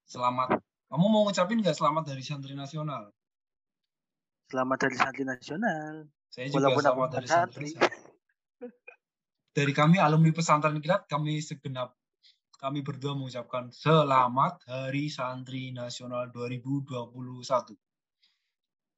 Selamat. 0.08 0.64
Kamu 0.88 1.06
mau 1.12 1.28
ngucapin 1.28 1.60
nggak 1.60 1.76
selamat 1.76 2.16
dari 2.16 2.24
santri 2.24 2.56
nasional? 2.56 3.12
Selamat 4.48 4.78
dari 4.88 4.96
santri 4.96 5.24
nasional. 5.28 6.08
Saya 6.32 6.48
juga 6.48 6.72
Walaupun 6.72 6.84
selamat 6.88 7.10
dari 7.12 7.28
santri. 7.28 7.70
Dari 9.52 9.74
kami 9.76 10.00
alumni 10.00 10.32
pesantren 10.32 10.80
kilat, 10.80 11.12
kami 11.12 11.44
segenap 11.44 11.92
kami 12.58 12.82
berdua 12.82 13.14
mengucapkan 13.14 13.70
selamat 13.70 14.66
Hari 14.66 15.14
Santri 15.14 15.70
Nasional 15.76 16.34
2021. 16.34 17.78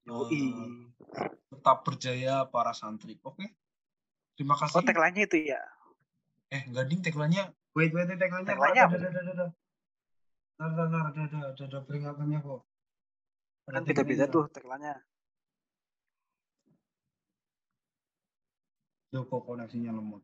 Yoi. 0.08 0.32
Eh, 0.32 0.72
tetap 1.52 1.84
berjaya 1.84 2.48
para 2.48 2.72
santri. 2.72 3.20
Oke. 3.20 3.52
Terima 4.38 4.56
kasih. 4.56 4.80
Oh, 4.80 5.12
itu 5.12 5.38
ya. 5.42 5.60
Eh, 6.48 6.64
enggak 6.70 6.88
ding 6.88 7.04
tagline-nya. 7.04 7.52
Wait, 7.76 7.92
wait, 7.92 8.08
wait, 8.08 8.16
tagline-nya. 8.16 8.48
Tagline-nya 8.48 8.84
apa? 8.88 8.96
Ada, 8.96 9.08
ada, 9.12 9.20
ada, 9.20 9.32
ada. 9.36 9.59
Ntar, 10.60 10.76
ntar, 10.76 10.86
ntar, 10.92 11.04
ada, 11.08 11.22
ada, 11.24 11.38
ada, 11.56 11.64
ada 11.72 11.78
peringatannya 11.88 12.38
kok. 12.44 12.60
Ada 13.64 13.80
Kan 13.80 13.82
beda-beda 13.88 14.24
tuh 14.28 14.44
tagline-nya. 14.52 14.92
Yo, 19.08 19.24
kok 19.24 19.40
koneksinya 19.48 19.88
lemot. 19.96 20.20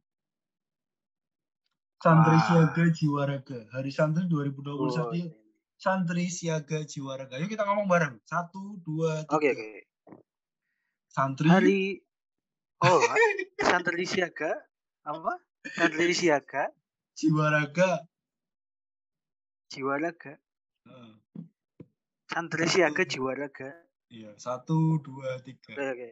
Santri 2.05 2.37
Wah. 2.37 2.45
siaga 2.45 2.85
jiwa 2.93 3.23
raga. 3.25 3.65
Hari 3.73 3.89
santri 3.89 4.29
2021 4.29 4.77
Oh, 4.77 5.09
yuk. 5.17 5.33
Santri 5.81 6.29
siaga 6.29 6.85
jiwa 6.85 7.17
raga. 7.17 7.41
Yuk 7.41 7.49
kita 7.49 7.65
ngomong 7.65 7.89
bareng. 7.89 8.21
Satu, 8.29 8.77
dua, 8.85 9.25
tiga. 9.25 9.41
Oke, 9.41 9.49
oke. 9.57 9.71
Santri 11.09 11.49
Hari 11.49 11.81
Oh, 12.85 13.01
santri 13.65 14.05
siaga 14.05 14.53
apa? 15.01 15.41
Santri 15.65 16.13
siaga 16.13 16.69
jiwa 17.17 17.49
raga. 17.49 18.05
Jiwa 19.71 19.99
raga. 19.99 20.39
Heeh. 20.87 21.15
Santri 22.31 22.67
siaga 22.69 23.05
jiwa 23.05 23.35
raga. 23.35 23.71
Iya, 24.11 24.39
satu, 24.39 25.03
dua, 25.03 25.39
tiga. 25.43 25.75
oke. 25.75 26.11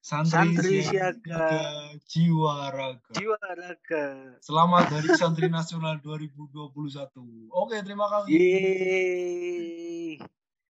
Santri, 0.00 0.32
Santri 0.32 0.80
siaga, 0.80 1.20
siaga. 1.20 2.00
jiwa 2.08 2.72
raga. 2.72 3.12
Jiwa 3.12 3.36
raga. 3.52 4.04
Selamat 4.40 4.88
Hari 4.88 5.08
Santri 5.20 5.48
Nasional 5.52 6.00
2021. 6.00 7.52
Oke, 7.52 7.76
terima 7.84 8.08
kasih. 8.08 8.32
Yeay. 8.32 10.16